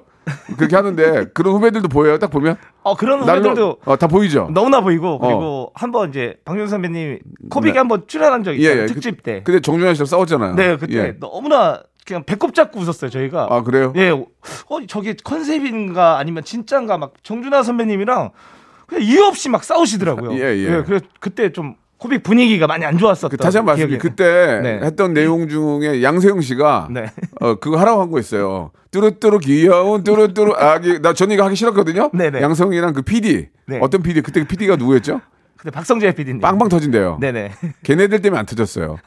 그렇게 0.58 0.76
하는데 0.76 1.26
그런 1.34 1.56
후배들도 1.56 1.88
보여요. 1.88 2.20
딱 2.20 2.30
보면 2.30 2.58
어 2.84 2.96
그런 2.96 3.22
후배들도 3.22 3.78
어, 3.86 3.96
다 3.98 4.06
보이죠. 4.08 4.50
너무나 4.54 4.82
보이고 4.82 5.18
그리고 5.18 5.72
한번 5.74 6.10
이제 6.10 6.36
박명수 6.46 6.72
선배님 6.72 7.20
코빅에 7.50 7.72
네. 7.74 7.78
한번 7.80 8.04
출연한 8.06 8.44
적이 8.44 8.60
예, 8.60 8.72
있어요 8.72 8.82
예. 8.84 8.86
특집 8.86 9.24
때. 9.24 9.42
근데 9.44 9.60
정준하 9.62 9.94
씨랑 9.96 10.06
싸웠잖아요. 10.06 10.56
네 10.56 10.78
그때 10.78 10.94
예. 10.98 11.16
너무나 11.20 11.82
그냥 12.06 12.24
배꼽 12.24 12.54
잡고 12.54 12.80
웃었어요 12.80 13.10
저희가. 13.10 13.48
아 13.50 13.62
그래요? 13.64 13.94
예, 13.96 14.10
어 14.10 14.26
저게 14.88 15.16
컨셉인가 15.24 16.18
아니면 16.18 16.44
진짜인가 16.44 16.98
막 16.98 17.14
정준하 17.24 17.64
선배님이랑 17.64 18.32
그냥 18.88 19.04
이유 19.04 19.24
없이 19.24 19.50
막 19.50 19.64
싸우시더라고요. 19.64 20.34
예, 20.40 20.58
예. 20.58 20.84
그래서 20.86 21.06
그때 21.20 21.52
좀 21.52 21.76
코빅 21.98 22.24
분위기가 22.24 22.66
많이 22.66 22.86
안 22.86 22.98
좋았었던 22.98 23.30
그 23.32 23.38
다시 23.38 23.58
한 23.58 23.66
번 23.66 23.74
말씀드릴게요. 23.76 24.00
그때 24.10 24.60
네. 24.64 24.80
했던 24.86 25.14
내용 25.14 25.50
중에 25.50 26.02
양세형 26.02 26.40
씨가 26.42 26.88
네. 26.92 27.08
어 27.42 27.56
그거 27.56 27.78
하라고 27.78 28.02
한 28.02 28.10
거 28.10 28.20
있어요. 28.20 28.72
뚜루뚜루 28.92 29.40
귀여운 29.40 30.04
뚜루뚜루 30.04 30.54
아기 30.58 31.00
나 31.02 31.14
전 31.14 31.30
이거 31.32 31.44
하기 31.44 31.56
싫었거든요. 31.56 32.10
네네. 32.14 32.42
양성이랑 32.42 32.94
그 32.94 33.02
PD 33.02 33.50
네. 33.68 33.80
어떤 33.82 34.02
PD 34.02 34.22
그때 34.22 34.44
PD가 34.48 34.78
누구였죠? 34.78 35.20
그때 35.60 35.72
박성재 35.72 36.14
PD님. 36.16 36.40
빵빵 36.40 36.70
터진대요. 36.70 37.18
네네. 37.20 37.52
걔네들 37.84 38.22
때문에 38.22 38.40
안 38.40 38.46
터졌어요. 38.46 38.98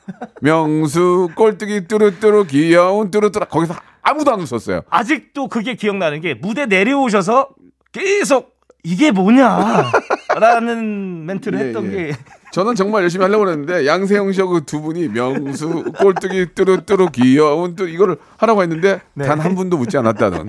명수 0.43 1.31
꼴뚜기 1.35 1.88
뚜루뚜루 1.88 2.45
귀여운 2.47 3.11
뚜루뚜루 3.11 3.47
거기서 3.47 3.75
아무도 4.03 4.33
안 4.35 4.41
웃었어요. 4.41 4.83
아직도 4.91 5.49
그게 5.49 5.75
기억나는 5.75 6.21
게 6.21 6.35
무대 6.35 6.67
내려오셔서 6.67 7.49
계속 7.91 8.53
이게 8.85 9.12
뭐냐 9.12 9.91
라는 10.38 11.25
멘트를 11.25 11.59
예, 11.59 11.65
했던 11.65 11.87
예. 11.87 11.91
게 11.91 12.12
저는 12.53 12.75
정말 12.75 13.03
열심히 13.03 13.25
하려고 13.25 13.49
했는데 13.49 13.87
양세형 13.87 14.31
씨하고 14.33 14.53
그두 14.53 14.83
분이 14.83 15.09
명수 15.09 15.85
꼴뚜기 15.99 16.55
뚜루뚜루 16.55 17.09
귀여운 17.12 17.75
뚜 17.75 17.88
이거를 17.88 18.19
하라고 18.37 18.62
했는데 18.62 19.01
네. 19.15 19.25
단한 19.25 19.55
분도 19.55 19.79
묻지 19.79 19.97
않았다는 19.97 20.49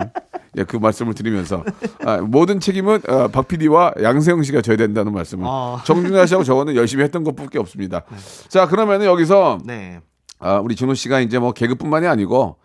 예, 0.57 0.63
그 0.65 0.75
말씀을 0.75 1.13
드리면서 1.13 1.63
아, 2.05 2.17
모든 2.17 2.59
책임은 2.59 3.01
어, 3.07 3.29
박 3.29 3.47
PD와 3.47 3.93
양세형 4.01 4.43
씨가 4.43 4.61
져야 4.61 4.75
된다는 4.75 5.13
말씀을 5.13 5.45
아. 5.47 5.81
정준하 5.85 6.25
씨하고 6.25 6.43
저거는 6.43 6.75
열심히 6.75 7.05
했던 7.05 7.23
것밖에 7.23 7.57
없습니다. 7.57 8.03
자 8.49 8.67
그러면은 8.67 9.05
여기서 9.05 9.59
네. 9.65 10.01
아, 10.39 10.57
우리 10.57 10.75
준호 10.75 10.95
씨가 10.95 11.21
이제 11.21 11.39
뭐 11.39 11.53
개그뿐만이 11.53 12.05
아니고 12.05 12.57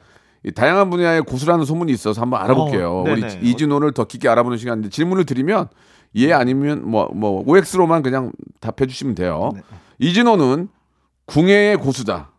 이 0.45 0.51
다양한 0.53 0.91
분야의 0.91 1.23
고수라는 1.23 1.65
소문이 1.65 1.93
있어서 1.93 2.21
한번 2.21 2.41
알아볼게요. 2.43 2.91
어, 2.91 3.03
우리 3.03 3.21
네네. 3.21 3.41
이준호를 3.43 3.93
더 3.93 4.05
깊게 4.05 4.29
알아보는 4.29 4.59
시간인데 4.59 4.89
질문을 4.89 5.25
드리면 5.25 5.69
예 6.19 6.33
아니면 6.33 6.89
뭐뭐 6.89 7.45
OX로만 7.47 8.03
그냥 8.03 8.33
답해 8.61 8.87
주시면 8.87 9.15
돼요. 9.15 9.51
네. 9.55 9.61
이준호는 9.99 10.69
궁예의 11.27 11.77
고수다. 11.77 12.31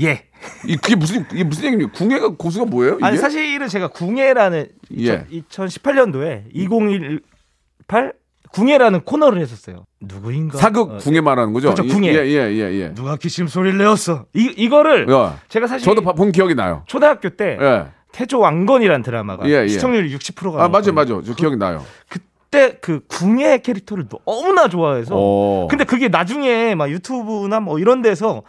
예. 0.00 0.24
이 0.66 0.76
그게 0.76 0.96
무슨 0.96 1.24
이게 1.32 1.44
무슨 1.44 1.64
얘기입니까? 1.66 1.92
궁예가 1.92 2.28
고수가 2.36 2.66
뭐예요? 2.66 2.96
이게? 2.96 3.04
아니 3.06 3.16
사실은 3.16 3.68
제가 3.68 3.88
궁예라는 3.88 4.68
예. 4.98 5.24
2018년도에 5.26 6.44
2018 6.52 8.12
궁예라는 8.52 9.00
코너를 9.02 9.40
했었어요. 9.40 9.84
누구인가? 10.00 10.58
사극 10.58 10.90
어, 10.90 10.96
궁예 10.98 11.20
말하는 11.20 11.52
거죠? 11.52 11.74
그렇죠, 11.74 11.92
궁예. 11.92 12.12
예 12.14 12.18
예 12.20 12.26
예 12.28 12.52
예, 12.52 12.80
예. 12.82 12.94
누가 12.94 13.16
기침 13.16 13.46
소리를 13.48 13.78
내었어. 13.78 14.26
이 14.34 14.52
이거를 14.56 15.10
야, 15.10 15.40
제가 15.48 15.66
사실 15.66 15.84
저도 15.84 16.02
봐- 16.02 16.12
본 16.12 16.30
기억이 16.30 16.54
나요. 16.54 16.82
초등학교 16.86 17.30
때 17.30 17.58
예. 17.60 17.86
태조 18.14 18.38
왕건이라는 18.38 19.02
드라마가 19.02 19.46
예, 19.48 19.62
예. 19.64 19.68
시청률 19.68 20.08
60%가 20.10 20.64
아 20.64 20.68
맞아 20.68 20.92
맞아. 20.92 21.20
저 21.26 21.34
기억이 21.34 21.56
나요. 21.56 21.84
그때 22.08 22.78
그 22.80 23.00
궁예 23.08 23.58
캐릭터를 23.58 24.06
너무나 24.08 24.68
좋아해서 24.68 25.14
어. 25.16 25.66
근데 25.68 25.82
그게 25.84 26.06
나중에 26.08 26.76
막 26.76 26.88
유튜브나 26.90 27.58
뭐 27.58 27.80
이런 27.80 28.02
데서 28.02 28.42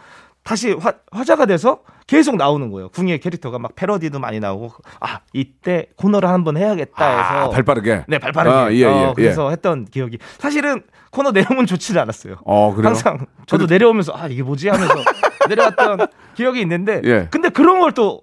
다시 0.44 0.70
화, 0.72 0.92
화제가 1.10 1.46
돼서 1.46 1.80
계속 2.06 2.36
나오는 2.36 2.70
거예요. 2.70 2.88
궁예 2.90 3.18
캐릭터가 3.18 3.58
막 3.58 3.74
패러디도 3.74 4.20
많이 4.20 4.38
나오고 4.38 4.70
아 5.00 5.18
이때 5.32 5.86
코너를 5.96 6.28
한번 6.28 6.56
해야겠다 6.56 7.04
해서 7.04 7.46
아, 7.46 7.50
발 7.50 7.64
빠르게. 7.64 8.04
네 8.06 8.18
발 8.20 8.30
빠르게 8.30 8.54
아, 8.56 8.70
예, 8.70 8.76
예, 8.76 8.84
어, 8.84 9.08
예. 9.08 9.12
그래서 9.16 9.50
했던 9.50 9.84
기억이 9.86 10.18
사실은 10.38 10.82
코너 11.10 11.32
내용은 11.32 11.66
좋지는 11.66 12.00
않았어요. 12.02 12.36
어 12.44 12.72
그래요. 12.72 12.90
항상 12.90 13.26
저도 13.46 13.66
내려오면서 13.66 14.12
아 14.14 14.28
이게 14.28 14.44
뭐지 14.44 14.68
하면서 14.68 14.94
내려왔던 15.48 16.06
기억이 16.36 16.60
있는데 16.60 17.00
예. 17.04 17.26
근데 17.32 17.48
그런 17.48 17.80
걸 17.80 17.90
또 17.90 18.22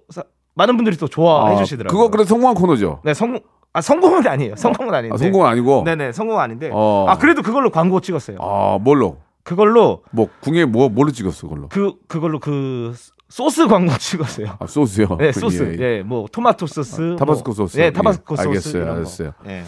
많은 0.54 0.76
분들이 0.76 0.96
또 0.96 1.08
좋아해 1.08 1.54
아, 1.54 1.58
주시더라고요. 1.58 1.96
그거 1.98 2.10
그래 2.10 2.24
성공한 2.24 2.54
코너죠. 2.54 3.00
네 3.04 3.12
성공 3.14 3.40
아 3.72 3.80
성공은 3.80 4.26
아니에요. 4.26 4.56
성공은 4.56 4.94
아닌데. 4.94 5.14
아, 5.14 5.16
성공은 5.18 5.46
아니고. 5.48 5.82
네네 5.84 6.12
성공 6.12 6.38
아닌데. 6.38 6.70
어. 6.72 7.06
아 7.08 7.18
그래도 7.18 7.42
그걸로 7.42 7.70
광고 7.70 8.00
찍었어요. 8.00 8.38
아 8.40 8.78
뭘로? 8.80 9.18
그걸로 9.42 10.02
뭐 10.12 10.28
궁예 10.40 10.64
뭐 10.64 10.88
뭘로 10.88 11.10
찍었어 11.10 11.48
그걸로? 11.48 11.68
그 11.68 11.92
그걸로 12.06 12.38
그 12.38 12.94
소스 13.28 13.66
광고 13.66 13.96
찍었어요. 13.98 14.56
아 14.60 14.66
소스요. 14.66 15.16
네 15.18 15.32
소스. 15.32 15.76
예, 15.78 15.84
예. 15.84 15.96
예, 15.98 16.02
뭐 16.02 16.26
토마토 16.30 16.66
소스, 16.68 17.14
아, 17.14 17.16
타바스코 17.16 17.48
뭐, 17.50 17.54
소스. 17.54 17.78
예, 17.80 17.90
타바스코 17.92 18.34
예, 18.34 18.36
소스. 18.44 18.48
알겠어요. 18.76 18.92
알았어요. 18.92 19.32
예. 19.48 19.64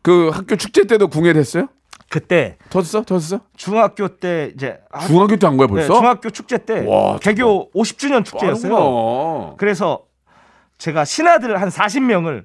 그 0.00 0.30
학교 0.32 0.56
축제 0.56 0.84
때도 0.86 1.08
궁예를 1.08 1.38
했어요? 1.40 1.68
그때 2.10 2.56
터졌어? 2.70 3.02
터졌어? 3.02 3.40
중학교 3.56 4.08
때 4.08 4.52
이제 4.54 4.78
아, 4.90 5.06
중학교 5.06 5.36
때 5.36 5.46
한 5.46 5.56
거야 5.56 5.66
네, 5.66 5.72
벌써? 5.74 5.94
중학교 5.94 6.30
축제 6.30 6.58
때 6.58 6.84
와, 6.86 7.18
개교 7.18 7.70
50주년 7.72 8.24
축제였어요. 8.24 9.54
그래서 9.58 10.00
제가 10.78 11.04
신하들 11.04 11.60
한 11.60 11.68
40명을 11.68 12.44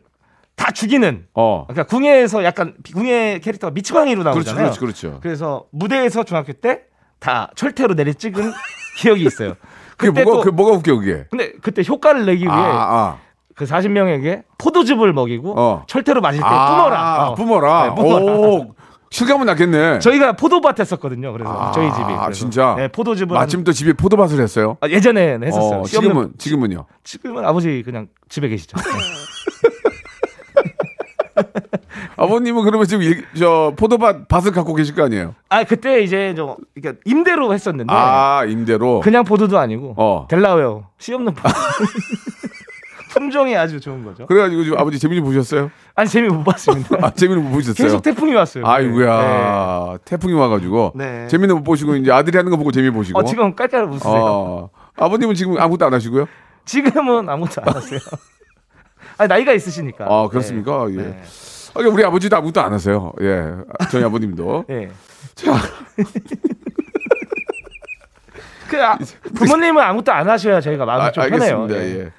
다 0.55 0.71
죽이는 0.71 1.25
어. 1.33 1.65
그러니까 1.67 1.87
궁예에서 1.87 2.43
약간 2.43 2.75
궁예 2.93 3.39
캐릭터가 3.43 3.71
미치광이로 3.71 4.23
그렇죠, 4.23 4.35
나오잖아요. 4.37 4.63
그렇죠, 4.65 4.79
그렇죠. 4.79 5.19
그래서 5.21 5.65
무대에서 5.71 6.23
중학교 6.23 6.53
때 6.53 6.89
다 7.19 7.51
철퇴로 7.55 7.93
내리 7.95 8.15
찍은 8.15 8.51
기억이 8.97 9.23
있어요. 9.25 9.55
그게 9.97 10.23
뭐가 10.23 10.39
또그 10.39 10.49
뭐가 10.55 10.77
웃겨 10.77 10.95
그게? 10.95 11.25
근데 11.29 11.51
그때 11.61 11.83
효과를 11.87 12.25
내기 12.25 12.43
위해 12.43 12.53
아, 12.53 12.57
아. 12.57 13.17
그 13.55 13.65
40명에게 13.65 14.43
포도즙을 14.57 15.11
먹이고 15.11 15.53
어. 15.59 15.83
철퇴로 15.87 16.21
마실 16.21 16.41
때 16.41 16.47
아, 16.47 16.75
뿜어라. 16.75 17.29
어. 17.29 17.35
뿜어라. 17.35 17.89
네, 17.89 17.95
뿜어라. 17.95 18.25
오, 18.25 18.75
실감은 19.11 19.47
났겠네. 19.47 19.99
저희가 19.99 20.33
포도밭 20.33 20.79
했었거든요. 20.79 21.33
그래서 21.33 21.51
아, 21.51 21.71
저희 21.71 21.91
집이. 21.91 22.03
그래서. 22.05 22.31
진짜? 22.31 22.75
네, 22.77 22.87
포도즙을 22.89 23.33
마침 23.33 23.63
또 23.63 23.71
집에 23.71 23.93
포도밭을 23.93 24.39
했어요. 24.39 24.77
한- 24.81 24.89
아, 24.89 24.93
예전에는 24.93 25.47
했었어요. 25.47 25.79
어, 25.81 25.85
씨 25.85 25.97
없는- 25.97 26.01
지금은 26.01 26.31
지금은요. 26.37 26.85
지금은 27.03 27.43
아버지 27.45 27.81
그냥 27.83 28.07
집에 28.29 28.47
계시죠. 28.47 28.77
네. 28.77 28.83
아버님은 32.17 32.63
그러면 32.65 32.85
지금 32.85 33.01
일- 33.03 33.25
저 33.37 33.73
포도밭 33.77 34.27
밭을 34.27 34.51
갖고 34.51 34.73
계실 34.75 34.93
거 34.93 35.03
아니에요? 35.05 35.35
아 35.47 35.63
그때 35.63 36.01
이제 36.01 36.33
좀 36.35 36.55
그러니까 36.75 36.99
임대로 37.05 37.53
했었는데 37.53 37.91
아 37.93 38.43
임대로. 38.45 38.99
그냥 38.99 39.23
포도도 39.23 39.57
아니고 39.57 39.93
어. 39.97 40.27
델라웨어 40.29 40.87
씨 40.97 41.13
없는 41.13 41.33
포도. 41.33 41.49
품종이 43.09 43.55
아주 43.55 43.79
좋은 43.79 44.03
거죠. 44.03 44.25
그래가지고 44.27 44.63
지금 44.63 44.77
아버지 44.77 44.99
재미를 44.99 45.23
보셨어요? 45.23 45.71
아니 45.95 46.07
재미 46.07 46.29
못 46.29 46.43
봤습니다. 46.43 46.95
아 47.01 47.11
재미를 47.11 47.41
못 47.41 47.49
보셨어요? 47.49 47.87
계속 47.87 48.01
태풍이 48.01 48.33
왔어요. 48.33 48.65
아이고야 48.65 49.97
태풍이 50.05 50.33
와가지고 50.33 50.93
네. 50.95 51.27
재미는 51.27 51.55
못 51.55 51.63
보시고 51.63 51.95
이제 51.95 52.11
아들이 52.11 52.37
하는 52.37 52.51
거 52.51 52.57
보고 52.57 52.71
재미 52.71 52.89
네. 52.89 52.93
보시고. 52.93 53.19
어, 53.19 53.23
지금 53.23 53.55
깔깔 53.55 53.85
웃으세요. 53.85 54.13
어. 54.13 54.69
아버님은 54.95 55.35
지금 55.35 55.59
아무것도 55.59 55.85
안 55.87 55.93
하시고요? 55.93 56.27
지금은 56.65 57.27
아무것도 57.27 57.61
안 57.65 57.75
하세요. 57.75 57.99
아니 59.17 59.27
나이가 59.27 59.53
있으시니까. 59.53 60.05
아 60.07 60.27
그렇습니까? 60.29 60.85
네. 60.87 60.93
예. 60.93 60.97
네. 61.01 61.21
아, 61.73 61.79
우리 61.79 62.03
아버지도 62.03 62.35
아무것도 62.37 62.61
안 62.61 62.73
하세요. 62.73 63.11
예, 63.21 63.51
저희 63.91 64.03
아버님도. 64.03 64.65
네. 64.67 64.89
자, 65.35 65.53
그 68.69 68.83
아, 68.83 68.97
부모님은 69.35 69.81
아무것도 69.81 70.11
안 70.11 70.29
하셔야 70.29 70.61
저희가 70.61 70.85
마음이 70.85 71.03
아, 71.03 71.11
좀 71.11 71.29
편해요. 71.29 71.63
알겠습니다. 71.63 71.75
네. 71.75 72.05
예. 72.05 72.11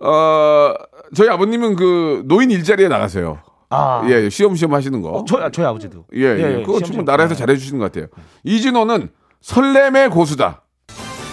어, 0.00 0.74
저희 1.14 1.28
아버님은 1.28 1.76
그 1.76 2.22
노인 2.26 2.50
일자리에 2.50 2.88
나가세요. 2.88 3.40
아, 3.70 4.02
예, 4.08 4.30
시험시험 4.30 4.72
하시는 4.72 5.02
거. 5.02 5.10
어, 5.10 5.24
저 5.26 5.50
저희 5.50 5.66
아버지도. 5.66 6.04
예, 6.14 6.22
예. 6.22 6.42
그거 6.62 6.72
시험 6.78 6.82
충분 6.84 6.92
시험. 6.92 7.04
나라에서 7.04 7.34
네. 7.34 7.38
잘해주시는 7.40 7.78
것 7.78 7.92
같아요. 7.92 8.08
이진호는 8.44 9.10
설렘의 9.40 10.10
고수다. 10.10 10.62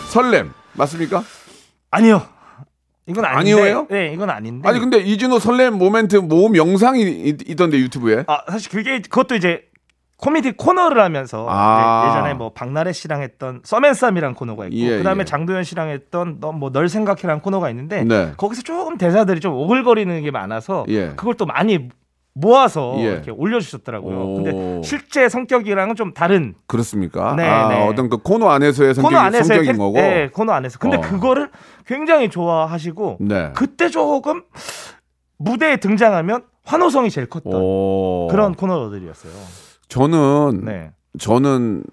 설렘 0.10 0.52
맞습니까? 0.74 1.24
아니요. 1.92 2.22
이건 3.08 3.24
아닌데. 3.24 3.52
아니요예요? 3.54 3.88
네, 3.90 4.12
이건 4.14 4.30
아닌데. 4.30 4.68
아니 4.68 4.80
근데 4.80 4.98
이진호 4.98 5.40
설렘 5.40 5.76
모멘트 5.78 6.16
모음 6.18 6.56
영상이 6.58 7.02
있- 7.04 7.50
있던데 7.50 7.78
유튜브에. 7.78 8.24
아, 8.28 8.40
사실 8.50 8.72
그게 8.72 9.00
그것도 9.00 9.36
이제 9.36 9.62
코미디 10.18 10.54
코너를 10.54 11.02
하면서 11.02 11.46
아. 11.50 12.04
네, 12.06 12.10
예전에 12.12 12.34
뭐 12.36 12.54
박나래 12.54 12.94
씨랑 12.94 13.22
했던 13.22 13.62
썸앤쌈이라는 13.64 14.36
코너가 14.36 14.66
있고 14.68 14.78
예, 14.78 14.98
그다음에 14.98 15.22
예. 15.22 15.26
장도연 15.26 15.64
씨랑 15.64 15.90
했던 15.90 16.38
너뭐널 16.40 16.88
생각해라는 16.88 17.42
코너가 17.42 17.70
있는데 17.72 18.04
네. 18.04 18.32
거기서 18.38 18.62
조금 18.64 18.98
대사들이 18.98 19.40
좀 19.42 19.54
오글거리는 19.54 20.22
게 20.24 20.32
많아서 20.32 20.86
예. 20.88 21.10
그걸 21.16 21.34
또 21.36 21.46
많이 21.46 21.90
모아서 22.34 22.96
예. 23.00 23.04
이렇게 23.04 23.32
올려주셨더라고요. 23.32 24.18
오. 24.18 24.36
근데 24.36 24.82
실제 24.88 25.28
성격이랑은 25.30 25.96
좀 25.96 26.14
다른 26.14 26.54
그렇습니까? 26.68 27.34
네, 27.36 27.48
아, 27.48 27.68
네. 27.70 27.88
어떤 27.88 28.10
그 28.10 28.18
코너 28.18 28.50
안에서의 28.50 28.94
성격이, 28.94 29.14
코너 29.16 29.26
안에서의 29.26 29.44
성격인 29.46 29.72
캐- 29.74 29.78
거고. 29.78 29.94
네, 29.98 30.30
코너 30.34 30.52
안에서. 30.54 30.80
근데 30.80 30.98
어. 30.98 31.02
그거를 31.02 31.50
굉장히 31.86 32.30
좋아하시고 32.30 33.18
네. 33.22 33.52
그때 33.54 33.90
조금 33.90 34.44
무대에 35.38 35.78
등장하면 35.78 36.44
환호성이 36.64 37.10
제일 37.10 37.28
컸던 37.30 37.54
오. 37.54 38.28
그런 38.32 38.54
코너들이었어요. 38.56 39.32
저는 39.88 40.62
네. 40.66 40.92
저는 41.20 41.84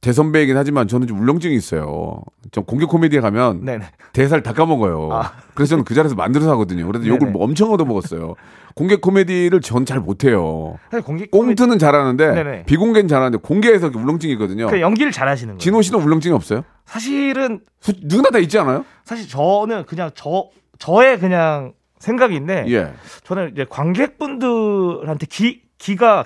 대선배이긴 0.00 0.56
하지만 0.56 0.86
저는 0.86 1.08
좀 1.08 1.18
울렁증이 1.20 1.56
있어요. 1.56 2.22
전 2.52 2.64
공개 2.64 2.86
코미디에 2.86 3.20
가면 3.20 3.64
네네. 3.64 3.84
대사를 4.12 4.40
다 4.44 4.52
까먹어요. 4.52 5.08
아. 5.12 5.32
그래서 5.54 5.70
저는 5.70 5.84
그 5.84 5.92
자리에서 5.94 6.14
만들어서 6.14 6.52
하거든요. 6.52 6.86
그래서 6.86 7.04
욕을 7.06 7.18
네네. 7.18 7.32
뭐 7.32 7.42
엄청 7.44 7.72
얻어먹었어요. 7.72 8.34
공개 8.74 8.94
코미디를 8.96 9.60
전 9.60 9.84
잘 9.84 9.98
못해요. 9.98 10.76
사실 10.90 11.04
공개 11.04 11.26
코미디 11.26 11.56
꽁트는 11.56 11.78
잘하는데 11.80 12.32
네네. 12.32 12.64
비공개는 12.66 13.08
잘하는데 13.08 13.38
공개에서 13.38 13.88
울렁증이 13.88 14.32
있거든요. 14.34 14.68
그 14.68 14.80
연기를 14.80 15.10
잘하시는 15.10 15.54
거예요. 15.54 15.58
진호 15.58 15.82
씨는 15.82 16.00
울렁증이 16.00 16.32
없어요? 16.34 16.62
사실은 16.84 17.60
소- 17.80 17.92
누구나 18.02 18.30
다 18.30 18.38
있지 18.38 18.56
않아요? 18.58 18.84
사실 19.04 19.28
저는 19.28 19.84
그냥 19.86 20.10
저 20.14 20.48
저의 20.78 21.18
그냥 21.18 21.72
생각인데 21.98 22.66
예. 22.68 22.92
저는 23.24 23.50
이제 23.52 23.66
관객분들한테 23.68 25.26
기 25.26 25.62
기가 25.78 26.24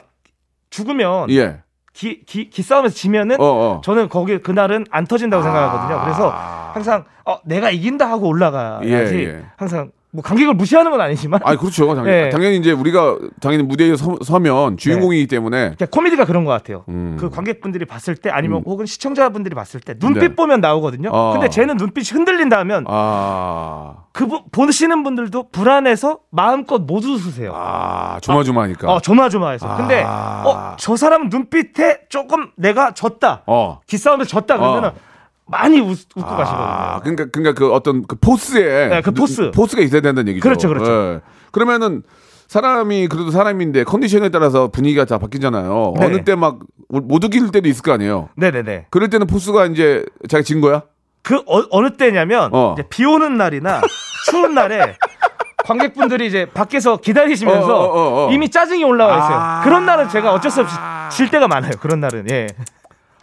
죽으면 0.73 1.31
예. 1.31 1.61
기, 1.93 2.25
기, 2.25 2.49
기싸움에서 2.49 2.95
지면은 2.95 3.39
어, 3.39 3.45
어. 3.45 3.81
저는 3.85 4.09
거기 4.09 4.39
그날은 4.39 4.87
안 4.91 5.07
터진다고 5.07 5.43
생각하거든요. 5.43 6.01
그래서 6.03 6.31
항상 6.31 7.05
어, 7.25 7.39
내가 7.45 7.71
이긴다 7.71 8.11
하고 8.11 8.29
올라가야지. 8.29 9.15
예, 9.15 9.25
예. 9.25 9.45
항상 9.57 9.93
뭐 10.15 10.23
관객을 10.23 10.53
무시하는 10.53 10.91
건 10.91 11.01
아니지만 11.01 11.41
아 11.43 11.57
그렇죠. 11.57 11.87
당연히, 11.95 12.07
네. 12.25 12.29
당연히 12.29 12.57
이제 12.59 12.71
우리가 12.71 13.17
당연히 13.41 13.63
무대에 13.63 13.97
서, 13.97 14.15
서면 14.23 14.77
주인공이기 14.77 15.27
때문에 15.27 15.75
그냥 15.79 15.89
코미디가 15.91 16.27
그런 16.27 16.45
것 16.45 16.51
같아요. 16.51 16.85
음. 16.91 17.17
그 17.19 17.31
관객분들이 17.31 17.87
봤을 17.87 18.15
때 18.17 18.29
아니면 18.29 18.63
혹은 18.67 18.85
시청자분들이 18.85 19.55
봤을 19.55 19.81
때 19.81 19.95
눈빛 19.99 20.21
네. 20.21 20.35
보면 20.35 20.61
나오거든요. 20.61 21.09
어. 21.11 21.33
근데 21.33 21.49
쟤는 21.49 21.79
눈빛이 21.79 22.09
흔들린다 22.13 22.59
하면 22.59 22.85
아, 22.89 24.05
그 24.13 24.27
부- 24.27 24.43
보시는 24.53 25.03
분들도 25.03 25.49
불안해서 25.49 26.19
마음껏 26.31 26.79
못 26.83 27.03
웃으세요. 27.07 27.53
아 27.57 28.19
조마조마하니까. 28.21 28.93
어, 28.93 29.01
조마조마해서. 29.01 29.77
근데 29.79 30.03
아. 30.07 30.43
어, 30.45 30.77
저 30.79 30.95
사람 30.97 31.31
눈빛에 31.31 32.01
조금 32.11 32.51
내가 32.57 32.93
졌다. 32.93 33.45
어. 33.47 33.81
기싸움에서 33.87 34.29
졌다 34.29 34.59
그러면은 34.59 34.91
어. 34.91 34.93
많이 35.47 35.81
웃, 35.81 36.09
고 36.15 36.23
아, 36.23 36.37
가시거든요. 36.37 37.01
그러니까 37.03 37.25
그러니까 37.33 37.53
그 37.59 37.73
어떤 37.73 38.07
그 38.07 38.17
포스에 38.17 38.89
네, 38.89 39.01
그 39.03 39.11
force. 39.13 39.51
Force가 39.51 39.83
있어야 39.83 40.01
된다는 40.01 40.29
얘기죠. 40.31 40.43
그렇죠, 40.43 40.69
그렇죠. 40.69 40.91
예. 40.93 41.21
그러면은 41.51 42.03
사람이 42.49 43.09
그래도 43.09 43.31
사람인데 43.31 43.85
컨디션에 43.85 44.29
따라서 44.29 44.69
분위기가 44.69 45.05
다 45.05 45.19
바뀌잖아요. 45.19 45.95
네. 45.99 46.05
어느 46.07 46.25
때 46.25 46.35
막 46.35 46.59
못 47.01 47.25
이길 47.25 47.51
때도 47.51 47.69
있을 47.71 47.83
거 47.83 47.93
아니에요. 47.93 48.29
네네네. 48.37 48.87
그럴 48.91 49.09
때는 49.09 49.27
force가 49.27 49.65
이제 49.67 50.05
자기 50.29 50.45
진 50.45 50.61
거야? 50.61 50.83
그 51.23 51.43
어, 51.47 51.81
느 51.83 51.97
때냐면 51.97 52.51
어. 52.53 52.75
비 52.91 53.07
오는 53.07 53.39
날이나 53.39 53.81
추운 54.31 54.55
날에 54.55 54.97
관객분들이 55.65 56.27
이제 56.27 56.45
밖에서 56.53 56.99
기다리시면서 56.99 57.67
어, 57.75 57.85
어, 57.85 58.25
어, 58.25 58.27
어. 58.27 58.33
이미 58.33 58.51
짜증이 58.51 58.85
올라와 58.85 59.17
있어요. 59.17 59.37
아. 59.39 59.61
그런 59.65 59.87
날은 59.87 60.11
제가 60.11 60.35
어쩔 60.35 60.51
수 60.51 60.61
없이 60.61 60.77
질 61.13 61.31
때가 61.31 61.49
많아요. 61.49 61.73
그런 61.81 62.01
날은 62.01 62.29
예. 62.31 62.49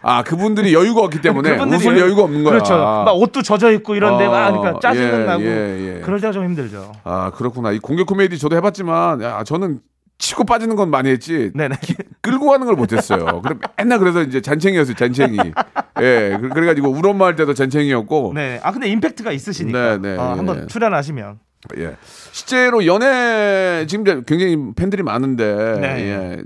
아 0.02 0.22
그분들이 0.22 0.72
여유가 0.72 1.02
없기 1.02 1.20
때문에 1.20 1.52
그분들이 1.52 1.78
웃을 1.78 1.98
여유 1.98 2.16
가 2.16 2.22
없는 2.22 2.42
거야. 2.42 2.54
그렇죠. 2.54 2.74
막 2.76 3.12
옷도 3.12 3.42
젖어 3.42 3.70
있고 3.72 3.94
이런데 3.94 4.24
어, 4.26 4.30
막 4.30 4.50
그러니까 4.52 4.80
짜증 4.80 5.02
예, 5.02 5.24
나고 5.24 5.42
예, 5.44 5.96
예. 5.96 6.00
그럴 6.00 6.20
때가 6.20 6.32
좀 6.32 6.44
힘들죠. 6.44 6.92
아 7.04 7.30
그렇구나. 7.34 7.72
이 7.72 7.78
공격 7.78 8.06
코미디 8.06 8.38
저도 8.38 8.56
해봤지만 8.56 9.22
야, 9.22 9.44
저는 9.44 9.80
치고 10.18 10.44
빠지는 10.44 10.76
건 10.76 10.90
많이 10.90 11.08
했지 11.10 11.50
네네. 11.54 11.76
끌고 12.22 12.46
가는 12.46 12.66
걸 12.66 12.76
못했어요. 12.76 13.40
그래 13.44 13.56
맨날 13.76 13.98
그래서 13.98 14.22
이제 14.22 14.40
잔챙이였어요. 14.40 14.94
잔챙이. 14.94 15.36
예. 16.02 16.38
그- 16.40 16.48
그래가지고 16.48 16.88
우리 16.90 17.08
엄마 17.08 17.26
할 17.26 17.36
때도 17.36 17.54
잔챙이였고. 17.54 18.32
네. 18.34 18.60
아 18.62 18.72
근데 18.72 18.88
임팩트가 18.88 19.32
있으시니까 19.32 19.98
네, 19.98 20.14
네, 20.14 20.16
어, 20.18 20.32
예. 20.32 20.36
한번 20.36 20.68
출연하시면 20.68 21.38
예. 21.78 21.96
실제로 22.32 22.86
연애 22.86 23.84
지금 23.86 24.04
굉장히 24.24 24.56
팬들이 24.76 25.02
많은데 25.02 25.78
네. 25.80 25.86
예. 26.38 26.42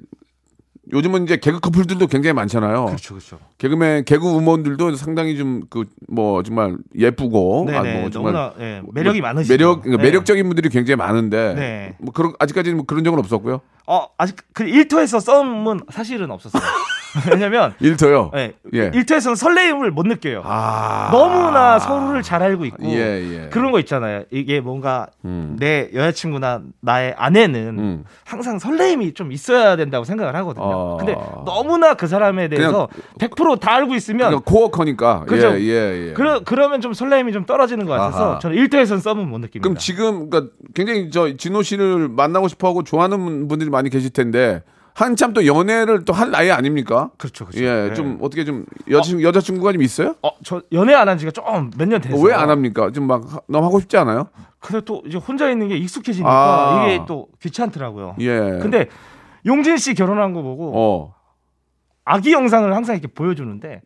요즘은 0.92 1.24
이제 1.24 1.36
개그 1.38 1.60
커플들도 1.60 2.06
굉장히 2.08 2.34
많잖아요. 2.34 2.84
그렇죠, 2.86 3.14
그렇죠. 3.14 3.38
개그맨 3.58 4.04
개그 4.04 4.26
우먼들도 4.26 4.94
상당히 4.96 5.36
좀 5.36 5.62
그 5.70 5.84
뭐 6.08 6.42
정말 6.42 6.76
예쁘고 6.94 7.64
네네. 7.66 7.78
아, 7.78 8.00
뭐 8.00 8.10
정말 8.10 8.32
너무나 8.32 8.54
예, 8.60 8.82
매력이 8.92 9.20
뭐 9.20 9.28
많으시죠. 9.28 9.52
매력 9.52 9.82
그러니까 9.82 10.02
네. 10.02 10.08
매력적인 10.08 10.46
분들이 10.46 10.68
굉장히 10.68 10.96
많은데 10.96 11.54
네. 11.54 11.96
뭐 11.98 12.12
그런 12.12 12.34
아직까지는 12.38 12.76
뭐 12.76 12.86
그런 12.86 13.02
적은 13.04 13.18
없었고요. 13.18 13.60
어 13.86 14.06
아직 14.18 14.36
그 14.52 14.64
일터에서 14.64 15.20
썸은 15.20 15.80
사실은 15.90 16.30
없었어요. 16.30 16.62
왜냐면 17.30 17.74
일터요. 17.80 18.30
예, 18.34 18.52
예. 18.74 18.90
일터에서는 18.92 19.36
설레임을 19.36 19.90
못 19.90 20.06
느껴요. 20.06 20.42
아 20.44 21.10
너무나 21.12 21.78
서로를 21.78 22.22
잘 22.22 22.42
알고 22.42 22.64
있고 22.66 22.84
예, 22.86 23.44
예. 23.44 23.48
그런 23.50 23.72
거 23.72 23.78
있잖아요. 23.80 24.24
이게 24.30 24.60
뭔가 24.60 25.06
음. 25.24 25.56
내 25.58 25.90
여자친구나 25.94 26.62
나의 26.80 27.14
아내는 27.16 27.78
음. 27.78 28.04
항상 28.24 28.58
설레임이 28.58 29.14
좀 29.14 29.32
있어야 29.32 29.76
된다고 29.76 30.04
생각을 30.04 30.34
하거든요. 30.36 30.64
어. 30.64 30.96
근데 30.98 31.14
너무나 31.44 31.94
그 31.94 32.06
사람에 32.06 32.48
대해서 32.48 32.88
100%다 33.18 33.74
알고 33.74 33.94
있으면 33.94 34.28
그러니까 34.28 34.50
코어커니까 34.50 35.24
그죠? 35.26 35.54
예, 35.58 35.60
예, 35.60 36.08
예. 36.08 36.12
그러, 36.14 36.40
그러면 36.44 36.80
좀 36.80 36.92
설레임이 36.92 37.32
좀 37.32 37.44
떨어지는 37.46 37.86
것 37.86 37.92
같아서 37.92 38.30
아하. 38.32 38.38
저는 38.40 38.56
일터에서는 38.56 39.00
썸은 39.00 39.28
못 39.28 39.38
느낍니다. 39.38 39.60
그럼 39.62 39.76
지금 39.78 40.30
그러니까 40.30 40.52
굉장히 40.74 41.10
저 41.10 41.36
진호 41.36 41.62
씨를 41.62 42.08
만나고 42.08 42.48
싶어하고 42.48 42.82
좋아하는 42.82 43.48
분들이 43.48 43.70
많이 43.70 43.90
계실 43.90 44.10
텐데 44.10 44.62
한참 44.94 45.32
또 45.32 45.44
연애를 45.44 46.04
또 46.04 46.12
할 46.12 46.30
나이 46.30 46.50
아닙니까? 46.52 47.10
그렇죠, 47.18 47.46
그렇죠. 47.46 47.64
예, 47.64 47.88
네. 47.88 47.94
좀 47.94 48.18
어떻게 48.22 48.44
좀 48.44 48.64
여자친구 48.88 49.24
여자 49.24 49.40
친구가 49.40 49.72
좀 49.72 49.82
있어요? 49.82 50.14
어, 50.22 50.30
저 50.44 50.62
연애 50.72 50.94
안 50.94 51.08
한 51.08 51.18
지가 51.18 51.32
좀 51.32 51.70
몇 51.76 51.88
년 51.88 52.00
됐어요. 52.00 52.20
왜 52.22 52.32
안 52.32 52.48
합니까? 52.48 52.90
좀 52.92 53.06
막 53.08 53.42
너무 53.48 53.66
하고 53.66 53.80
싶지 53.80 53.96
않아요? 53.96 54.28
근데 54.60 54.80
또 54.84 55.02
이제 55.04 55.18
혼자 55.18 55.50
있는 55.50 55.68
게 55.68 55.76
익숙해지니까 55.76 56.30
아. 56.30 56.86
이게 56.86 57.04
또 57.08 57.26
귀찮더라고요. 57.42 58.16
예. 58.20 58.58
근데 58.62 58.86
용진 59.44 59.76
씨 59.78 59.94
결혼한 59.94 60.32
거 60.32 60.42
보고 60.42 60.72
어. 60.74 61.14
아기 62.04 62.32
영상을 62.32 62.72
항상 62.74 62.94
이렇게 62.96 63.12
보여주는데 63.12 63.82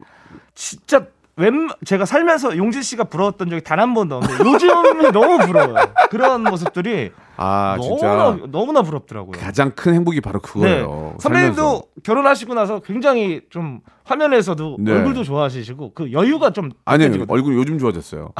진짜 0.54 1.06
웬 1.36 1.68
제가 1.84 2.04
살면서 2.04 2.56
용진 2.58 2.82
씨가 2.82 3.04
부러웠던 3.04 3.48
적이 3.48 3.62
단 3.62 3.78
한 3.80 3.94
번도 3.94 4.16
없는데 4.16 4.44
요즘이 4.44 5.10
너무 5.14 5.38
부러워요. 5.46 5.86
그런 6.10 6.42
모습들이 6.42 7.12
아, 7.40 7.78
진짜 7.80 8.06
너무나 8.08 8.46
너무나 8.50 8.82
부럽더라고요. 8.82 9.38
가장 9.40 9.70
큰 9.70 9.94
행복이 9.94 10.20
바로 10.20 10.40
네. 10.40 10.48
그거예요. 10.52 11.14
선배님도 11.20 11.54
살면서. 11.62 11.82
결혼하시고 12.02 12.54
나서 12.54 12.80
굉장히 12.80 13.42
좀 13.48 13.80
화면에서도 14.04 14.76
네. 14.80 14.92
얼굴도 14.92 15.22
좋아하시고 15.22 15.94
그 15.94 16.12
여유가 16.12 16.50
좀 16.50 16.70
아니요, 16.84 17.08
느껴지거든요. 17.08 17.32
얼굴이 17.34 17.56
요즘 17.56 17.78
좋아졌어요. 17.78 18.32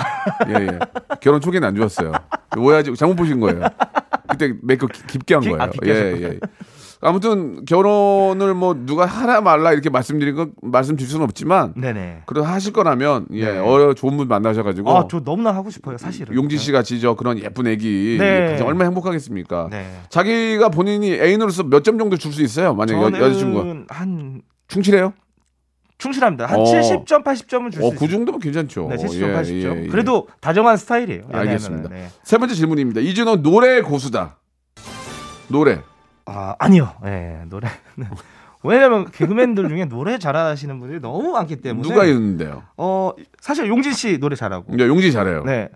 예, 0.49 0.55
예. 0.67 0.79
결혼 1.21 1.41
초기는 1.41 1.67
안 1.67 1.77
좋았어요. 1.77 2.11
오해하지, 2.57 2.95
잘못 2.97 3.15
보신 3.15 3.39
거예요. 3.39 3.63
그때 4.29 4.55
메이크업 4.63 4.93
깊- 4.93 5.07
깊게 5.07 5.35
한 5.35 5.43
깊- 5.43 5.51
거예요. 5.51 5.63
아, 5.63 5.69
깊게 5.71 5.91
예. 5.91 6.23
예. 6.23 6.41
아무튼 7.01 7.65
결혼을 7.65 8.55
뭐 8.55 8.75
누가 8.77 9.07
하라 9.07 9.41
말라 9.41 9.73
이렇게 9.73 9.89
말씀드린 9.89 10.35
건 10.35 10.53
말씀드릴 10.63 11.09
수는 11.09 11.25
없지만 11.25 11.73
네네. 11.77 12.23
그래도 12.27 12.45
하실 12.47 12.73
거라면 12.73 13.27
예, 13.33 13.53
네. 13.53 13.59
어 13.59 13.95
좋은 13.95 14.17
분 14.17 14.27
만나셔 14.29 14.63
가지고 14.65 14.91
아, 14.97 15.07
저 15.09 15.21
너무나 15.21 15.55
하고 15.55 15.71
싶어요, 15.71 15.97
사실은. 15.97 16.35
용진 16.35 16.59
씨 16.59 16.73
같이 16.73 17.01
저 17.01 17.15
그런 17.15 17.39
예쁜 17.39 17.67
애기 17.69 18.17
네. 18.19 18.51
가지고 18.51 18.69
얼마나 18.69 18.87
행복하겠습니까? 18.87 19.69
네. 19.71 19.87
자기가 20.11 20.69
본인이 20.71 21.13
애인으로서 21.13 21.63
몇 21.65 21.83
점 21.85 21.99
정도 21.99 22.17
줄 22.17 22.33
수 22.33 22.43
있어요? 22.43 22.75
만약에 22.75 23.01
여, 23.01 23.07
여자친구가 23.07 23.85
한 23.89 24.43
충실해요? 24.67 25.13
충실합니다. 25.97 26.47
한 26.47 26.61
어. 26.61 26.65
70점, 26.65 27.25
80점은 27.25 27.73
줄수 27.73 27.85
어, 27.85 27.89
있어요. 27.89 27.99
그 27.99 28.09
정도면 28.09 28.39
괜찮죠. 28.41 28.87
네, 28.91 28.97
70점, 28.97 29.23
예, 29.23 29.33
80점. 29.35 29.77
예, 29.79 29.83
예. 29.85 29.87
그래도 29.89 30.29
다정한 30.41 30.77
스타일이에요. 30.77 31.23
알겠습니다. 31.33 31.89
네. 31.89 32.09
세 32.23 32.39
번째 32.39 32.55
질문입니다. 32.55 33.01
이준호 33.01 33.43
노래 33.43 33.81
고수다. 33.81 34.37
노래. 35.49 35.81
아, 36.29 36.55
아니요. 36.59 36.93
네, 37.03 37.43
노래. 37.49 37.69
왜냐면 38.65 39.11
개그맨들 39.11 39.69
중에 39.69 39.85
노래 39.85 40.19
잘하시는 40.19 40.79
분들이 40.81 41.01
너무 41.01 41.31
많기 41.33 41.57
때문에 41.57 41.89
누가 41.89 42.05
있는데요? 42.05 42.65
어, 42.77 43.13
사실 43.41 43.69
용진 43.69 43.93
씨 43.93 44.19
노래 44.19 44.35
잘하고. 44.37 44.79
야, 44.81 44.87
용진 44.87 45.13
잘해요. 45.13 45.45
네. 45.45 45.69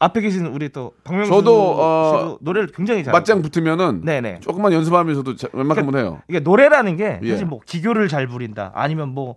앞에 0.00 0.20
계신 0.20 0.46
우리 0.46 0.68
또 0.68 0.92
박명수 1.02 1.28
저도, 1.30 1.74
어, 1.76 2.12
씨도 2.18 2.38
노래를 2.42 2.68
굉장히 2.68 3.02
잘하고. 3.02 3.18
맞짱 3.20 3.42
붙으면은 3.42 4.02
네네. 4.04 4.38
조금만 4.40 4.72
연습하면서도 4.72 5.34
자- 5.34 5.48
웬만큼 5.52 5.86
그러니까 5.86 5.98
해요. 5.98 6.22
이게 6.28 6.38
노래라는 6.38 6.96
게 6.96 7.18
예. 7.24 7.30
사실 7.32 7.44
뭐 7.46 7.58
기교를 7.66 8.06
잘 8.06 8.28
부린다 8.28 8.70
아니면 8.76 9.08
뭐 9.08 9.34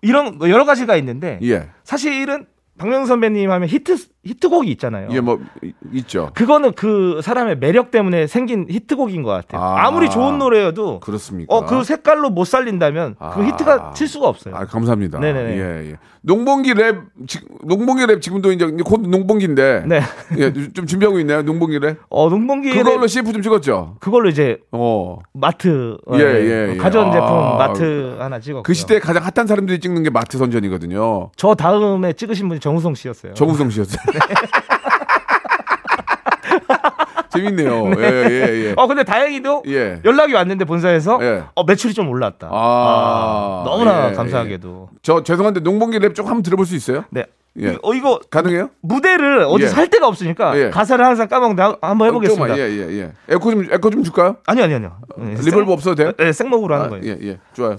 이런 0.00 0.38
뭐 0.38 0.48
여러 0.50 0.64
가지가 0.64 0.94
있는데 0.96 1.40
예. 1.42 1.68
사실은 1.82 2.46
박명수 2.78 3.08
선배님 3.08 3.50
하면 3.50 3.68
히트 3.68 3.96
히트곡이 4.24 4.70
있잖아요. 4.72 5.08
예, 5.12 5.20
뭐 5.20 5.40
이- 5.62 5.72
있죠. 5.94 6.30
그거는 6.34 6.72
그 6.72 7.20
사람의 7.22 7.58
매력 7.58 7.90
때문에 7.90 8.26
생긴 8.26 8.66
히트곡인 8.68 9.22
것 9.22 9.30
같아요. 9.30 9.60
아. 9.62 9.86
아, 9.86 9.90
무리 9.90 10.10
좋은 10.10 10.38
노래여도 10.38 11.00
그렇습니까? 11.00 11.54
어그 11.54 11.84
색깔로 11.84 12.30
못 12.30 12.44
살린다면 12.44 13.16
아. 13.18 13.30
그 13.30 13.44
히트가 13.44 13.92
칠 13.94 14.06
수가 14.08 14.28
없어요. 14.28 14.54
아, 14.54 14.64
감사합니다. 14.66 15.18
네네네. 15.18 15.56
예, 15.58 15.90
예. 15.92 15.96
농번기 16.22 16.74
랩 16.74 16.96
지- 17.26 17.40
농번기 17.64 18.04
랩 18.06 18.20
지금도 18.20 18.52
이제 18.52 18.66
곧 18.84 19.00
농번기인데. 19.08 19.84
네. 19.86 20.00
예, 20.36 20.52
좀 20.72 20.86
준비하고 20.86 21.18
있나요? 21.20 21.42
농번기 21.42 21.78
랩? 21.78 21.96
어 22.10 22.28
농번기 22.28 22.70
그걸로 22.72 23.06
CF 23.06 23.32
좀 23.32 23.40
찍었죠. 23.40 23.96
그걸로 24.00 24.28
이제 24.28 24.58
어. 24.72 25.18
마트 25.32 25.96
예, 26.14 26.18
예, 26.18 26.22
예, 26.22 26.72
예. 26.72 26.76
가전 26.76 27.12
제품 27.12 27.28
아. 27.28 27.56
마트 27.56 28.16
하나 28.18 28.40
찍었고 28.40 28.62
그 28.64 28.74
시대에 28.74 28.98
가장 28.98 29.22
핫한 29.24 29.46
사람들이 29.46 29.78
찍는 29.80 30.02
게 30.02 30.10
마트 30.10 30.36
선전이거든요. 30.36 31.30
저 31.36 31.54
다음에 31.54 32.12
찍으신 32.12 32.48
분이 32.48 32.60
정우성 32.68 32.94
씨였어요. 32.94 33.32
정우성 33.32 33.70
씨였어요. 33.70 33.96
재밌네요. 37.30 37.92
예, 37.98 38.02
예, 38.02 38.66
예. 38.68 38.74
어 38.76 38.86
근데 38.86 39.04
다행히도 39.04 39.62
예. 39.68 40.00
연락이 40.04 40.34
왔는데 40.34 40.64
본사에서 40.66 41.18
예. 41.22 41.44
어, 41.54 41.64
매출이 41.64 41.94
좀 41.94 42.08
올랐다. 42.10 42.48
아, 42.50 43.62
너무나 43.64 44.10
예, 44.10 44.12
감사하게도. 44.12 44.90
저 45.02 45.22
죄송한데 45.22 45.60
농번기 45.60 45.98
랩좀 45.98 46.24
한번 46.24 46.42
들어볼 46.42 46.66
수 46.66 46.74
있어요? 46.76 47.04
네. 47.10 47.24
예. 47.60 47.76
어 47.82 47.92
이거 47.94 48.20
가능해요? 48.30 48.68
무대를 48.82 49.40
어디 49.48 49.64
예. 49.64 49.68
설 49.68 49.88
데가 49.88 50.06
없으니까 50.08 50.56
예. 50.58 50.68
가사를 50.70 51.02
항상 51.04 51.26
까먹는데 51.28 51.62
한- 51.62 51.76
한번 51.80 52.08
해보겠습니다. 52.08 52.54
조금만, 52.54 52.70
예, 52.70 52.72
예, 52.72 53.00
예. 53.00 53.12
에코 53.34 53.50
좀 53.50 53.64
에코 53.70 53.90
좀 53.90 54.02
줄까요? 54.04 54.36
아니요, 54.46 54.64
아니요, 54.64 54.76
아니요. 54.76 54.96
네, 55.16 55.34
reverb 55.42 55.72
없어도 55.72 55.94
돼요? 55.96 56.12
생, 56.16 56.26
네, 56.26 56.32
생목으로 56.32 56.74
하는 56.74 56.86
아, 56.86 56.88
거예요. 56.90 57.04
예, 57.06 57.18
예. 57.22 57.38
좋아요. 57.54 57.78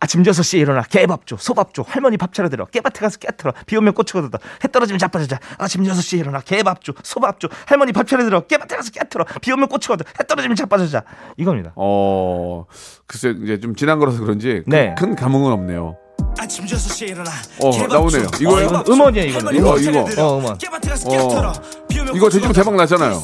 아침 0.00 0.22
6시에 0.22 0.58
일어나 0.58 0.82
개밥 0.82 1.26
줘, 1.26 1.36
소밥 1.38 1.72
줘, 1.72 1.82
할머니 1.86 2.16
밥 2.16 2.32
차려드려, 2.34 2.66
깨밭에 2.66 3.00
가서 3.00 3.18
깨 3.18 3.30
털어, 3.30 3.52
비 3.66 3.76
오면 3.76 3.94
고추 3.94 4.20
걷어, 4.28 4.38
해 4.62 4.68
떨어지면 4.70 4.98
자빠져자. 4.98 5.38
아침 5.58 5.82
6시에 5.84 6.18
일어나 6.18 6.40
개밥 6.40 6.84
줘, 6.84 6.92
소밥 7.02 7.40
줘, 7.40 7.48
할머니 7.66 7.92
밥 7.92 8.06
차려드려, 8.06 8.40
깨밭에 8.42 8.76
가서 8.76 8.90
깨 8.90 9.02
털어, 9.02 9.24
비 9.40 9.52
오면 9.52 9.68
고추 9.68 9.96
걷어, 9.96 10.10
해 10.20 10.26
떨어지면 10.26 10.56
자빠져자. 10.56 11.04
이겁니다. 11.38 11.72
어, 11.76 12.66
글쎄 13.06 13.34
이제 13.42 13.58
좀 13.60 13.74
지난 13.74 13.98
거라서 13.98 14.20
그런지 14.20 14.62
큰, 14.64 14.64
네. 14.66 14.94
큰 14.98 15.14
감흥은 15.16 15.52
없네요. 15.52 15.96
아침 16.38 16.64
6시에 16.66 17.08
일어나 17.10 17.30
어, 17.60 17.70
나오네요. 17.86 18.26
이거요? 18.40 18.66
이건 18.66 18.84
음원이에요, 18.86 19.26
이거는. 19.28 19.54
이거, 19.56 19.78
이거. 19.78 20.00
어, 20.22 20.38
음원. 20.38 20.52
어. 20.54 21.52
이거 22.14 22.28
돼지고 22.28 22.52
대박 22.52 22.74
났잖아요. 22.76 23.22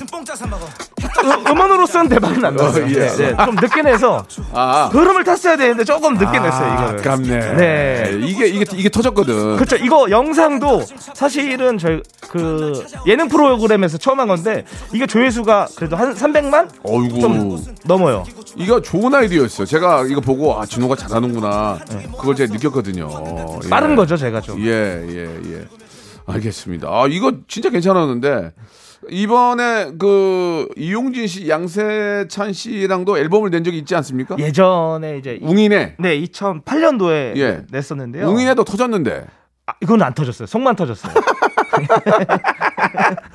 음, 1.24 1.46
음원으로서는 1.46 2.08
대박은 2.08 2.44
안 2.44 2.56
났어요. 2.56 2.84
어, 2.84 2.88
예. 2.88 2.94
네, 2.94 3.16
네. 3.16 3.36
좀 3.44 3.54
늦게 3.54 3.82
내서 3.82 4.24
아, 4.52 4.88
흐름을 4.92 5.24
탔어야 5.24 5.56
되는데 5.56 5.84
조금 5.84 6.14
늦게 6.14 6.38
냈어요, 6.38 6.74
이거를. 6.74 7.00
아깝네. 7.00 7.54
네. 7.56 8.18
이게 8.22 8.46
이게 8.46 8.64
이게 8.74 8.88
터졌거든. 8.88 9.56
그렇죠. 9.56 9.76
이거 9.76 10.08
영상도 10.10 10.82
사실은 11.14 11.78
저희 11.78 12.00
그 12.28 12.84
예능 13.06 13.28
프로그램에서 13.28 13.98
처음 13.98 14.20
한 14.20 14.28
건데 14.28 14.64
이게 14.92 15.06
조회수가 15.06 15.68
그래도 15.76 15.96
한 15.96 16.14
300만 16.14 16.68
어이구. 16.82 17.20
좀 17.20 17.64
넘어요. 17.84 18.24
이거 18.56 18.80
좋은 18.80 19.14
아이디어였어요. 19.14 19.66
제가 19.66 20.04
이거 20.06 20.20
보고 20.20 20.58
아 20.60 20.66
진호가 20.66 20.96
잘하는구나. 20.96 21.78
그걸 22.18 22.34
제가 22.34 22.52
느꼈거든요. 22.52 23.08
예. 23.10 23.58
네. 23.62 23.68
빠른 23.68 23.96
거죠, 23.96 24.16
제가 24.16 24.40
좀. 24.40 24.60
예, 24.60 25.04
예, 25.08 25.24
예. 25.52 25.64
알겠습니다. 26.26 26.88
아, 26.88 27.06
이거 27.08 27.32
진짜 27.48 27.70
괜찮았는데 27.70 28.52
이번에 29.08 29.92
그 29.98 30.68
이용진 30.76 31.26
씨, 31.26 31.48
양세찬 31.48 32.52
씨랑도 32.52 33.16
앨범을 33.18 33.50
낸 33.50 33.64
적이 33.64 33.78
있지 33.78 33.94
않습니까? 33.96 34.36
예전에 34.38 35.16
이제 35.18 35.38
이- 35.40 35.44
웅이네. 35.44 35.96
네 35.98 36.20
2008년도에 36.20 37.36
예. 37.38 37.62
냈었는데요. 37.70 38.26
웅이네도 38.28 38.64
터졌는데. 38.64 39.24
아, 39.66 39.72
이건 39.82 40.02
안 40.02 40.12
터졌어요. 40.12 40.46
속만 40.46 40.76
터졌어요. 40.76 41.12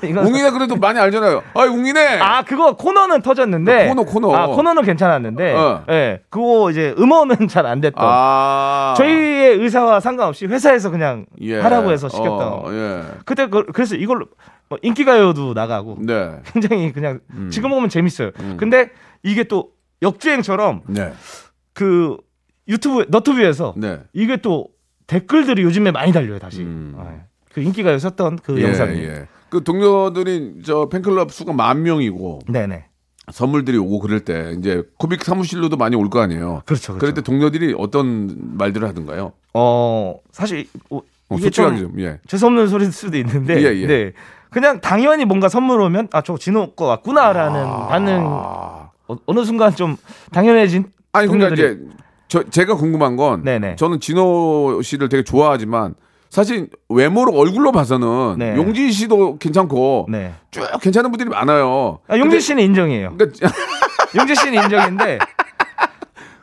이건 0.04 0.26
웅이네 0.26 0.50
그래도 0.50 0.76
많이 0.76 0.98
알잖아요. 0.98 1.42
아, 1.54 1.62
웅이네. 1.62 2.18
아 2.20 2.42
그거 2.42 2.76
코너는 2.76 3.22
터졌는데 3.22 3.88
코너, 3.88 4.04
코너. 4.04 4.34
아 4.34 4.46
코너는 4.46 4.82
괜찮았는데 4.82 5.54
어. 5.54 5.84
예 5.90 6.20
그거 6.30 6.70
이제 6.70 6.94
음원은 6.98 7.48
잘 7.48 7.66
안 7.66 7.80
됐던 7.80 8.04
아. 8.06 8.94
저희의 8.96 9.56
의사와 9.58 9.98
상관없이 10.00 10.46
회사에서 10.46 10.90
그냥 10.90 11.26
예. 11.40 11.58
하라고 11.60 11.90
해서 11.90 12.08
시켰던 12.08 12.40
어, 12.40 12.64
예. 12.70 13.02
그때 13.24 13.46
그, 13.48 13.64
래서 13.76 13.96
이걸로 13.96 14.26
뭐 14.68 14.78
인기가요도 14.82 15.54
나가고 15.54 15.98
네. 16.00 16.40
굉장히 16.52 16.92
그냥 16.92 17.20
음. 17.30 17.50
지금 17.50 17.70
보면 17.70 17.88
재밌어요. 17.88 18.32
근데 18.56 18.90
이게 19.22 19.44
또 19.44 19.70
역주행처럼 20.02 20.82
네. 20.88 21.12
그 21.72 22.16
유튜브 22.68 23.06
너튜브에서 23.08 23.74
네. 23.76 24.00
이게 24.12 24.36
또 24.38 24.68
댓글들이 25.06 25.62
요즘에 25.62 25.90
많이 25.92 26.12
달려요 26.12 26.38
다시. 26.38 26.62
음. 26.62 26.94
아, 26.98 27.12
예. 27.14 27.20
그 27.52 27.60
인기가요 27.60 27.98
썼던 27.98 28.40
그 28.42 28.58
예, 28.60 28.64
영상이. 28.64 28.98
예. 28.98 29.28
그 29.48 29.62
동료들이 29.62 30.62
저 30.64 30.88
팬클럽 30.88 31.30
수가 31.32 31.52
만 31.52 31.82
명이고 31.82 32.40
네네. 32.48 32.86
선물들이 33.32 33.76
오고 33.78 34.00
그럴 34.00 34.20
때 34.20 34.52
이제 34.56 34.82
코빅 34.98 35.22
사무실로도 35.24 35.76
많이 35.76 35.96
올 35.96 36.10
거 36.10 36.20
아니에요. 36.20 36.62
그렇죠. 36.66 36.92
그렇죠. 36.94 36.98
그럴 36.98 37.14
때 37.14 37.22
동료들이 37.22 37.74
어떤 37.78 38.56
말들을 38.58 38.86
하던가요? 38.88 39.32
어 39.54 40.16
사실 40.32 40.66
어, 40.90 40.98
어, 40.98 41.34
이게 41.34 41.42
솔직하게 41.42 41.78
좀 41.78 41.92
좀, 41.92 42.00
예. 42.00 42.18
재수 42.26 42.46
없는 42.46 42.66
소리일 42.68 42.92
수도 42.92 43.16
있는데 43.18 43.60
예, 43.62 43.80
예. 43.80 43.86
네. 43.86 44.12
그냥 44.56 44.80
당연히 44.80 45.26
뭔가 45.26 45.50
선물 45.50 45.82
오면 45.82 46.08
아 46.12 46.22
저 46.22 46.38
진호 46.38 46.72
거 46.72 46.86
같구나라는 46.86 47.62
반응 47.88 48.26
아. 48.26 48.88
어, 49.06 49.16
어느 49.26 49.44
순간 49.44 49.76
좀 49.76 49.98
당연해진 50.32 50.86
아니 51.12 51.28
그러니까 51.28 51.50
동료들이 51.50 51.74
이제 51.84 51.96
저 52.26 52.42
제가 52.42 52.74
궁금한 52.76 53.16
건 53.16 53.44
네네. 53.44 53.76
저는 53.76 54.00
진호 54.00 54.80
씨를 54.82 55.10
되게 55.10 55.22
좋아하지만 55.24 55.94
사실 56.30 56.70
외모로 56.88 57.32
얼굴로 57.38 57.70
봐서는 57.70 58.36
네. 58.38 58.56
용진 58.56 58.90
씨도 58.90 59.36
괜찮고 59.36 60.06
네. 60.08 60.32
쭉 60.50 60.62
괜찮은 60.80 61.10
분들이 61.10 61.28
많아요. 61.28 61.98
아, 62.08 62.16
용진 62.16 62.40
씨는 62.40 62.62
인정이에요. 62.64 63.14
그러니까 63.18 63.48
용진 64.16 64.34
씨는 64.36 64.62
인정인데 64.64 65.18
또 65.18 65.26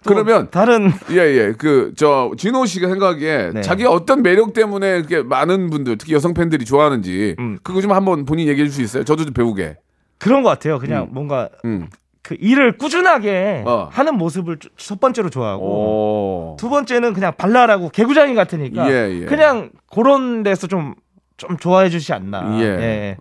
그러면 0.05 0.49
다른 0.51 0.91
예예 1.11 1.53
그 1.59 1.93
저 1.95 2.31
진호 2.37 2.65
씨가 2.65 2.87
생각하기에 2.89 3.51
네. 3.53 3.61
자기 3.61 3.85
어떤 3.85 4.21
매력 4.21 4.53
때문에 4.53 5.01
그렇게 5.03 5.21
많은 5.23 5.69
분들 5.69 5.97
특히 5.97 6.13
여성 6.13 6.33
팬들이 6.33 6.65
좋아하는지 6.65 7.35
음. 7.39 7.57
그거 7.63 7.81
좀 7.81 7.91
한번 7.91 8.25
본인 8.25 8.47
얘기해 8.47 8.67
줄 8.67 8.73
수 8.73 8.81
있어요? 8.81 9.03
저도 9.03 9.25
좀 9.25 9.33
배우게. 9.33 9.77
그런 10.19 10.41
것 10.43 10.49
같아요. 10.49 10.79
그냥 10.79 11.03
음. 11.03 11.09
뭔가 11.13 11.49
음. 11.65 11.87
그 12.21 12.35
일을 12.39 12.77
꾸준하게 12.77 13.63
어. 13.65 13.89
하는 13.91 14.15
모습을 14.17 14.57
주- 14.59 14.69
첫 14.77 14.99
번째로 14.99 15.29
좋아하고 15.29 15.65
오. 15.65 16.57
두 16.57 16.69
번째는 16.69 17.13
그냥 17.13 17.33
발랄하고 17.37 17.89
개구장이 17.89 18.33
같으니까 18.33 18.89
예, 18.89 19.21
예. 19.21 19.25
그냥 19.25 19.71
그런 19.91 20.43
데서 20.43 20.67
좀 20.67 20.95
좀 21.35 21.57
좋아해 21.57 21.89
주지 21.89 22.13
않나. 22.13 22.59
예. 22.61 23.17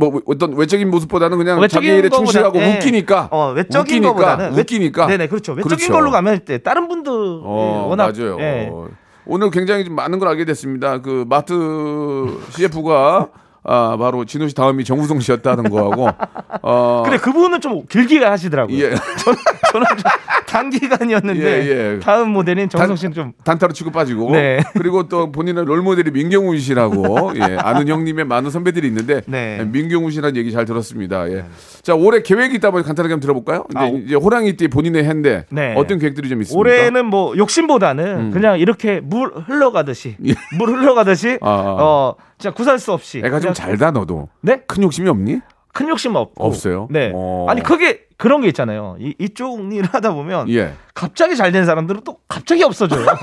뭐 0.00 0.20
어떤 0.24 0.56
외적인 0.56 0.90
모습보다는 0.90 1.36
그냥 1.36 1.60
외적인 1.60 1.88
자기 1.88 1.98
일에 1.98 2.08
충실하고 2.08 2.58
예. 2.58 2.74
웃기니까. 2.76 3.28
어, 3.30 3.52
외적인 3.52 3.80
웃기니까, 4.02 4.08
거보다는 4.08 4.54
외- 4.54 4.60
웃기니까. 4.62 5.06
네네 5.06 5.26
그렇죠. 5.28 5.52
외적인 5.52 5.76
그렇죠. 5.76 5.92
걸로 5.92 6.10
가면 6.10 6.40
때 6.46 6.58
다른 6.58 6.88
분들 6.88 7.12
어, 7.12 7.86
워낙 7.90 8.12
맞아요. 8.16 8.36
예. 8.40 8.72
오늘 9.26 9.50
굉장히 9.50 9.84
좀 9.84 9.94
많은 9.94 10.18
걸 10.18 10.28
알게 10.28 10.44
됐습니다. 10.46 11.02
그 11.02 11.24
마트 11.28 11.54
CF가 12.56 13.28
아, 13.62 13.96
바로 13.98 14.24
진호 14.24 14.48
씨 14.48 14.54
다음이 14.54 14.84
정우성 14.84 15.20
씨였다는 15.20 15.70
거하고 15.70 16.08
어 16.62 17.02
근데 17.04 17.18
그분은 17.18 17.60
좀 17.60 17.84
길게 17.86 18.24
하시더라고요. 18.24 18.76
예. 18.76 18.90
저는, 18.90 19.38
저는 19.72 19.86
좀 19.88 20.10
단기간이었는데 20.46 21.40
예, 21.40 21.68
예. 21.68 21.98
다음 22.00 22.30
모델인 22.30 22.68
정성 22.68 22.96
씨는 22.96 23.14
좀 23.14 23.32
단타로 23.44 23.72
치고 23.72 23.92
빠지고 23.92 24.32
네. 24.32 24.60
그리고 24.72 25.08
또 25.08 25.30
본인의 25.30 25.64
롤 25.64 25.82
모델이 25.82 26.10
민경훈 26.10 26.58
씨라고 26.58 27.32
예, 27.36 27.56
아는 27.58 27.86
형님의 27.86 28.24
많은 28.24 28.50
선배들이 28.50 28.88
있는데 28.88 29.20
네. 29.26 29.58
예, 29.60 29.64
민경훈 29.64 30.10
씨라는 30.10 30.36
얘기 30.36 30.50
잘 30.52 30.64
들었습니다. 30.64 31.30
예. 31.30 31.44
자 31.82 31.94
올해 31.94 32.22
계획이 32.22 32.56
있다 32.56 32.70
보니 32.70 32.84
간단하게 32.84 33.12
한번 33.12 33.20
들어볼까요? 33.20 33.64
이제, 33.70 33.78
아, 33.78 33.86
이제 33.86 34.14
호랑이띠 34.16 34.68
본인의 34.68 35.04
해인데 35.04 35.44
네. 35.50 35.74
어떤 35.76 35.98
계획들이 35.98 36.28
좀 36.28 36.40
있습니까? 36.42 36.58
올해는 36.58 37.06
뭐 37.06 37.36
욕심보다는 37.36 38.30
그냥 38.30 38.58
이렇게 38.58 39.00
물 39.00 39.30
흘러가듯이 39.46 40.16
음. 40.18 40.28
예. 40.28 40.34
물 40.58 40.70
흘러가듯이 40.70 41.38
아, 41.42 41.50
아. 41.50 41.76
어 41.78 42.14
진짜 42.40 42.54
구살 42.54 42.78
수 42.78 42.92
없이 42.92 43.18
애가 43.18 43.38
좀 43.38 43.52
그냥 43.52 43.54
잘다 43.54 43.90
너도 43.90 44.28
네? 44.40 44.62
큰 44.66 44.82
욕심이 44.82 45.08
없니? 45.10 45.40
큰 45.74 45.88
욕심 45.90 46.16
없고 46.16 46.42
없어요? 46.44 46.88
네. 46.90 47.12
어. 47.14 47.46
아니 47.50 47.62
그게 47.62 48.00
그런 48.16 48.40
게 48.40 48.48
있잖아요. 48.48 48.96
이, 48.98 49.14
이쪽 49.18 49.60
일을 49.72 49.88
하다 49.92 50.12
보면 50.14 50.48
예. 50.50 50.72
갑자기 50.94 51.36
잘 51.36 51.52
된 51.52 51.66
사람들은 51.66 52.00
또 52.04 52.16
갑자기 52.28 52.64
없어져요. 52.64 53.06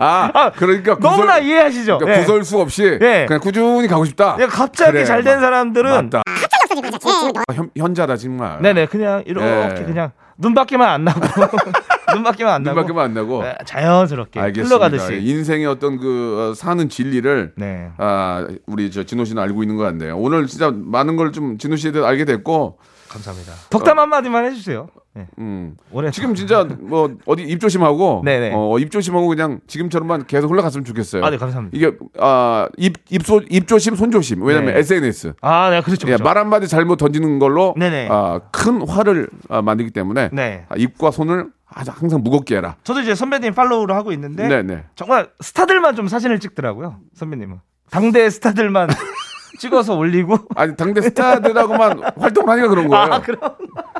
아, 0.00 0.30
아, 0.34 0.50
그러니까 0.50 0.98
너무나 0.98 1.34
구설, 1.34 1.44
이해하시죠. 1.44 1.98
그러니까 1.98 2.20
예. 2.20 2.24
구설수 2.24 2.58
없이 2.58 2.98
예. 3.00 3.26
그냥 3.28 3.40
꾸준히 3.40 3.86
가고 3.86 4.04
싶다. 4.06 4.36
예, 4.40 4.46
갑자기 4.46 4.92
그래, 4.92 5.04
잘된 5.04 5.34
맞- 5.36 5.40
사람들은 5.40 5.90
맞다. 6.10 6.22
아, 6.26 7.52
현, 7.52 7.70
현자다 7.76 8.16
정말. 8.16 8.60
네네 8.62 8.86
그냥 8.86 9.22
이렇게 9.26 9.46
예. 9.46 9.84
그냥 9.84 10.10
눈밖에만 10.38 10.88
안 10.88 11.04
나고 11.04 11.20
눈밖에만 12.14 12.54
안 12.54 12.62
나고 12.62 12.76
눈밖에만 12.80 13.04
안 13.04 13.14
나고. 13.14 13.42
네, 13.42 13.54
자연스럽게 13.64 14.40
알겠습니다. 14.40 14.74
흘러가듯이. 14.76 15.20
인생의 15.28 15.66
어떤 15.66 15.98
그 15.98 16.50
어, 16.50 16.54
사는 16.54 16.88
진리를 16.88 17.52
네. 17.56 17.90
아 17.98 18.46
우리 18.66 18.90
저 18.90 19.02
진호 19.04 19.24
씨는 19.24 19.42
알고 19.42 19.62
있는 19.62 19.76
것 19.76 19.82
같네요. 19.84 20.16
오늘 20.16 20.46
진짜 20.46 20.70
많은 20.74 21.16
걸 21.16 21.32
좀 21.32 21.58
진호 21.58 21.74
씨에 21.76 21.90
대해 21.90 22.04
알게 22.04 22.24
됐고, 22.26 22.78
감사합니다. 23.08 23.52
덕담 23.70 23.98
한마디만 23.98 24.44
해주세요. 24.46 24.88
네. 25.16 25.26
음 25.38 25.76
지금 26.12 26.34
진짜 26.34 26.64
뭐 26.64 27.16
어디 27.26 27.42
입 27.44 27.60
조심하고, 27.60 28.22
네네. 28.24 28.50
어, 28.54 28.78
입 28.78 28.90
조심하고 28.90 29.28
그냥 29.28 29.60
지금처럼만 29.68 30.26
계속 30.26 30.50
흘러갔으면 30.50 30.84
좋겠어요. 30.84 31.24
아, 31.24 31.30
네, 31.30 31.36
감사합니다. 31.36 31.76
이게 31.76 31.92
아 32.18 32.68
입 32.76 32.94
입소 33.10 33.42
입 33.50 33.66
조심 33.68 33.94
손 33.96 34.10
조심. 34.10 34.42
왜냐면 34.42 34.74
네. 34.74 34.80
SNS. 34.80 35.34
아, 35.40 35.70
네, 35.70 35.80
그렇죠. 35.82 36.02
예, 36.08 36.12
그렇죠. 36.12 36.24
말 36.24 36.36
한마디 36.38 36.66
잘못 36.68 36.96
던지는 36.96 37.38
걸로 37.38 37.74
네네. 37.76 38.08
아, 38.10 38.40
큰 38.50 38.86
화를 38.86 39.28
아, 39.48 39.62
만들기 39.62 39.92
때문에 39.92 40.30
네. 40.32 40.66
아, 40.68 40.74
입과 40.76 41.10
손을 41.12 41.46
항상 41.74 42.22
무겁게 42.22 42.56
해라. 42.56 42.76
저도 42.84 43.00
이제 43.00 43.14
선배님 43.14 43.54
팔로우를 43.54 43.94
하고 43.94 44.12
있는데 44.12 44.46
네, 44.48 44.62
네. 44.62 44.84
정말 44.94 45.28
스타들만 45.40 45.96
좀 45.96 46.08
사진을 46.08 46.40
찍더라고요. 46.40 46.98
선배님은 47.14 47.60
당대 47.90 48.30
스타들만 48.30 48.88
찍어서 49.58 49.96
올리고 49.96 50.38
아니 50.56 50.76
당대 50.76 51.00
스타들하고만 51.00 52.02
활동을 52.18 52.50
하니까 52.50 52.68
그런 52.68 52.88
거예요. 52.88 53.04
아, 53.12 53.22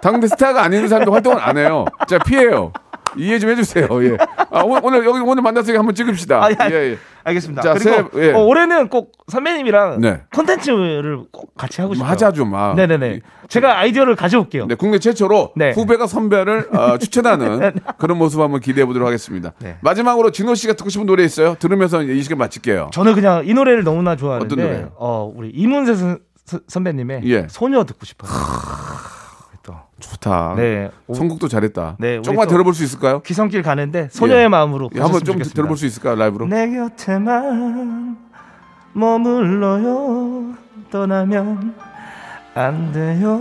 당대 0.00 0.26
스타가 0.26 0.62
아닌 0.62 0.86
사람도 0.88 1.12
활동을 1.12 1.40
안 1.40 1.56
해요. 1.58 1.84
자 2.08 2.18
피해요. 2.18 2.72
이해 3.16 3.38
좀 3.38 3.50
해주세요. 3.50 3.88
예. 4.04 4.16
아, 4.50 4.62
오늘, 4.62 5.04
여기 5.04 5.18
오늘 5.20 5.42
만났으니까 5.42 5.78
한번 5.78 5.94
찍읍시다. 5.94 6.42
아, 6.44 6.50
예, 6.50 6.56
예, 6.70 6.74
예. 6.92 6.98
알겠습니다. 7.24 7.62
자, 7.62 7.72
그리고 7.74 8.10
새해- 8.12 8.28
예. 8.28 8.32
어, 8.32 8.40
올해는 8.44 8.88
꼭 8.88 9.12
선배님이랑 9.28 10.00
네. 10.00 10.22
콘텐츠를 10.34 11.24
꼭 11.32 11.54
같이 11.56 11.80
하고 11.80 11.94
좀 11.94 11.98
싶어요. 12.00 12.10
하자 12.10 12.32
좀. 12.32 12.54
아. 12.54 12.74
네네네. 12.74 13.20
제가 13.48 13.78
아이디어를 13.78 14.14
가져올게요. 14.16 14.66
네, 14.66 14.74
국내 14.74 14.98
최초로 14.98 15.52
네. 15.56 15.72
후배가 15.72 16.06
선배를 16.06 16.68
어, 16.74 16.98
추천하는 16.98 17.72
그런 17.98 18.18
모습 18.18 18.40
한번 18.40 18.60
기대해 18.60 18.84
보도록 18.86 19.06
하겠습니다. 19.06 19.52
네. 19.60 19.76
마지막으로 19.80 20.30
진호 20.32 20.54
씨가 20.54 20.74
듣고 20.74 20.90
싶은 20.90 21.06
노래 21.06 21.24
있어요? 21.24 21.54
들으면서 21.58 22.02
이 22.02 22.22
시간 22.22 22.38
마칠게요. 22.38 22.90
저는 22.92 23.14
그냥 23.14 23.42
이 23.46 23.54
노래를 23.54 23.84
너무나 23.84 24.16
좋아하는데 24.16 24.52
어떤 24.52 24.64
노래요? 24.66 24.92
어, 24.96 25.32
우리 25.34 25.50
이문세 25.50 25.94
선- 25.94 26.18
선배님의 26.68 27.22
예. 27.24 27.46
소녀 27.48 27.84
듣고 27.84 28.04
싶어요. 28.04 28.30
또. 30.04 30.10
좋다. 30.16 30.54
네. 30.56 30.90
오- 31.06 31.14
선곡도 31.14 31.48
잘했다. 31.48 31.96
네, 31.98 32.20
조금만 32.22 32.46
또- 32.46 32.52
들어볼 32.52 32.74
수 32.74 32.84
있을까요? 32.84 33.20
귀성길 33.20 33.62
가는데 33.62 34.08
소녀의 34.10 34.44
예. 34.44 34.48
마음으로 34.48 34.90
예, 34.94 35.00
한번 35.00 35.20
좀 35.20 35.34
좋겠습니다. 35.34 35.54
들어볼 35.54 35.76
수 35.76 35.86
있을까요? 35.86 36.14
라이브로? 36.16 36.46
내 36.46 36.70
곁에만 36.70 38.16
머물러요 38.92 40.54
떠나면 40.90 41.74
안 42.56 42.92
돼요 42.92 43.34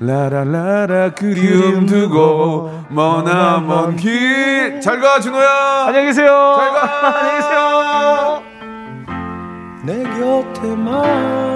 라라라라 0.00 1.12
그리움 1.14 1.86
두고 1.86 2.70
머나 2.88 3.60
먼 3.60 3.94
길. 3.96 4.80
잘 4.80 5.00
가, 5.00 5.20
준호야. 5.20 5.84
안녕히 5.86 6.06
계세요 6.06 6.54
잘 6.58 6.72
가. 6.72 7.06
안녕히 7.20 7.36
계세요 7.40 8.42
내 9.84 10.02
곁에만 10.18 11.55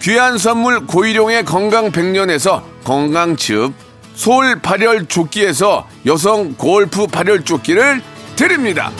귀한 0.00 0.38
선물 0.38 0.86
고일용의 0.86 1.44
건강 1.44 1.90
백년에서 1.90 2.64
건강즙. 2.84 3.72
소울 4.14 4.60
발열 4.60 5.06
조끼에서 5.06 5.86
여성 6.06 6.54
골프 6.54 7.06
발열 7.06 7.44
조끼를 7.44 8.02
드립니다. 8.34 8.90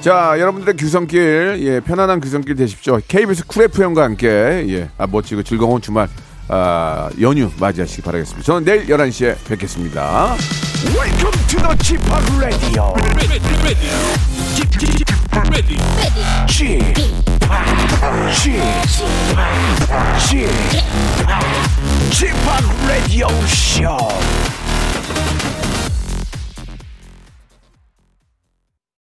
자, 0.00 0.36
여러분들의 0.38 0.76
귀성길, 0.76 1.56
예, 1.62 1.80
편안한 1.80 2.20
귀성길 2.20 2.54
되십시오. 2.56 3.00
KBS 3.08 3.46
쿨 3.46 3.64
FM과 3.64 4.04
함께, 4.04 4.28
예, 4.68 4.88
아, 4.96 5.06
멋지고 5.06 5.42
즐거운 5.42 5.80
주말, 5.82 6.08
아, 6.48 7.10
연휴 7.20 7.50
맞이하시기 7.58 8.02
바라겠습니다. 8.02 8.44
저는 8.44 8.64
내일 8.64 8.86
11시에 8.86 9.36
뵙겠습니다. 9.44 10.36
Welcome 10.94 11.46
to 11.48 11.58
the 11.60 11.76
Chip 11.82 12.02
Radio. 12.38 12.94
Chip, 14.54 14.70
Chip, 20.20 20.50
Chip, 22.10 22.36
Radio 22.86 23.28
Show. 23.46 23.98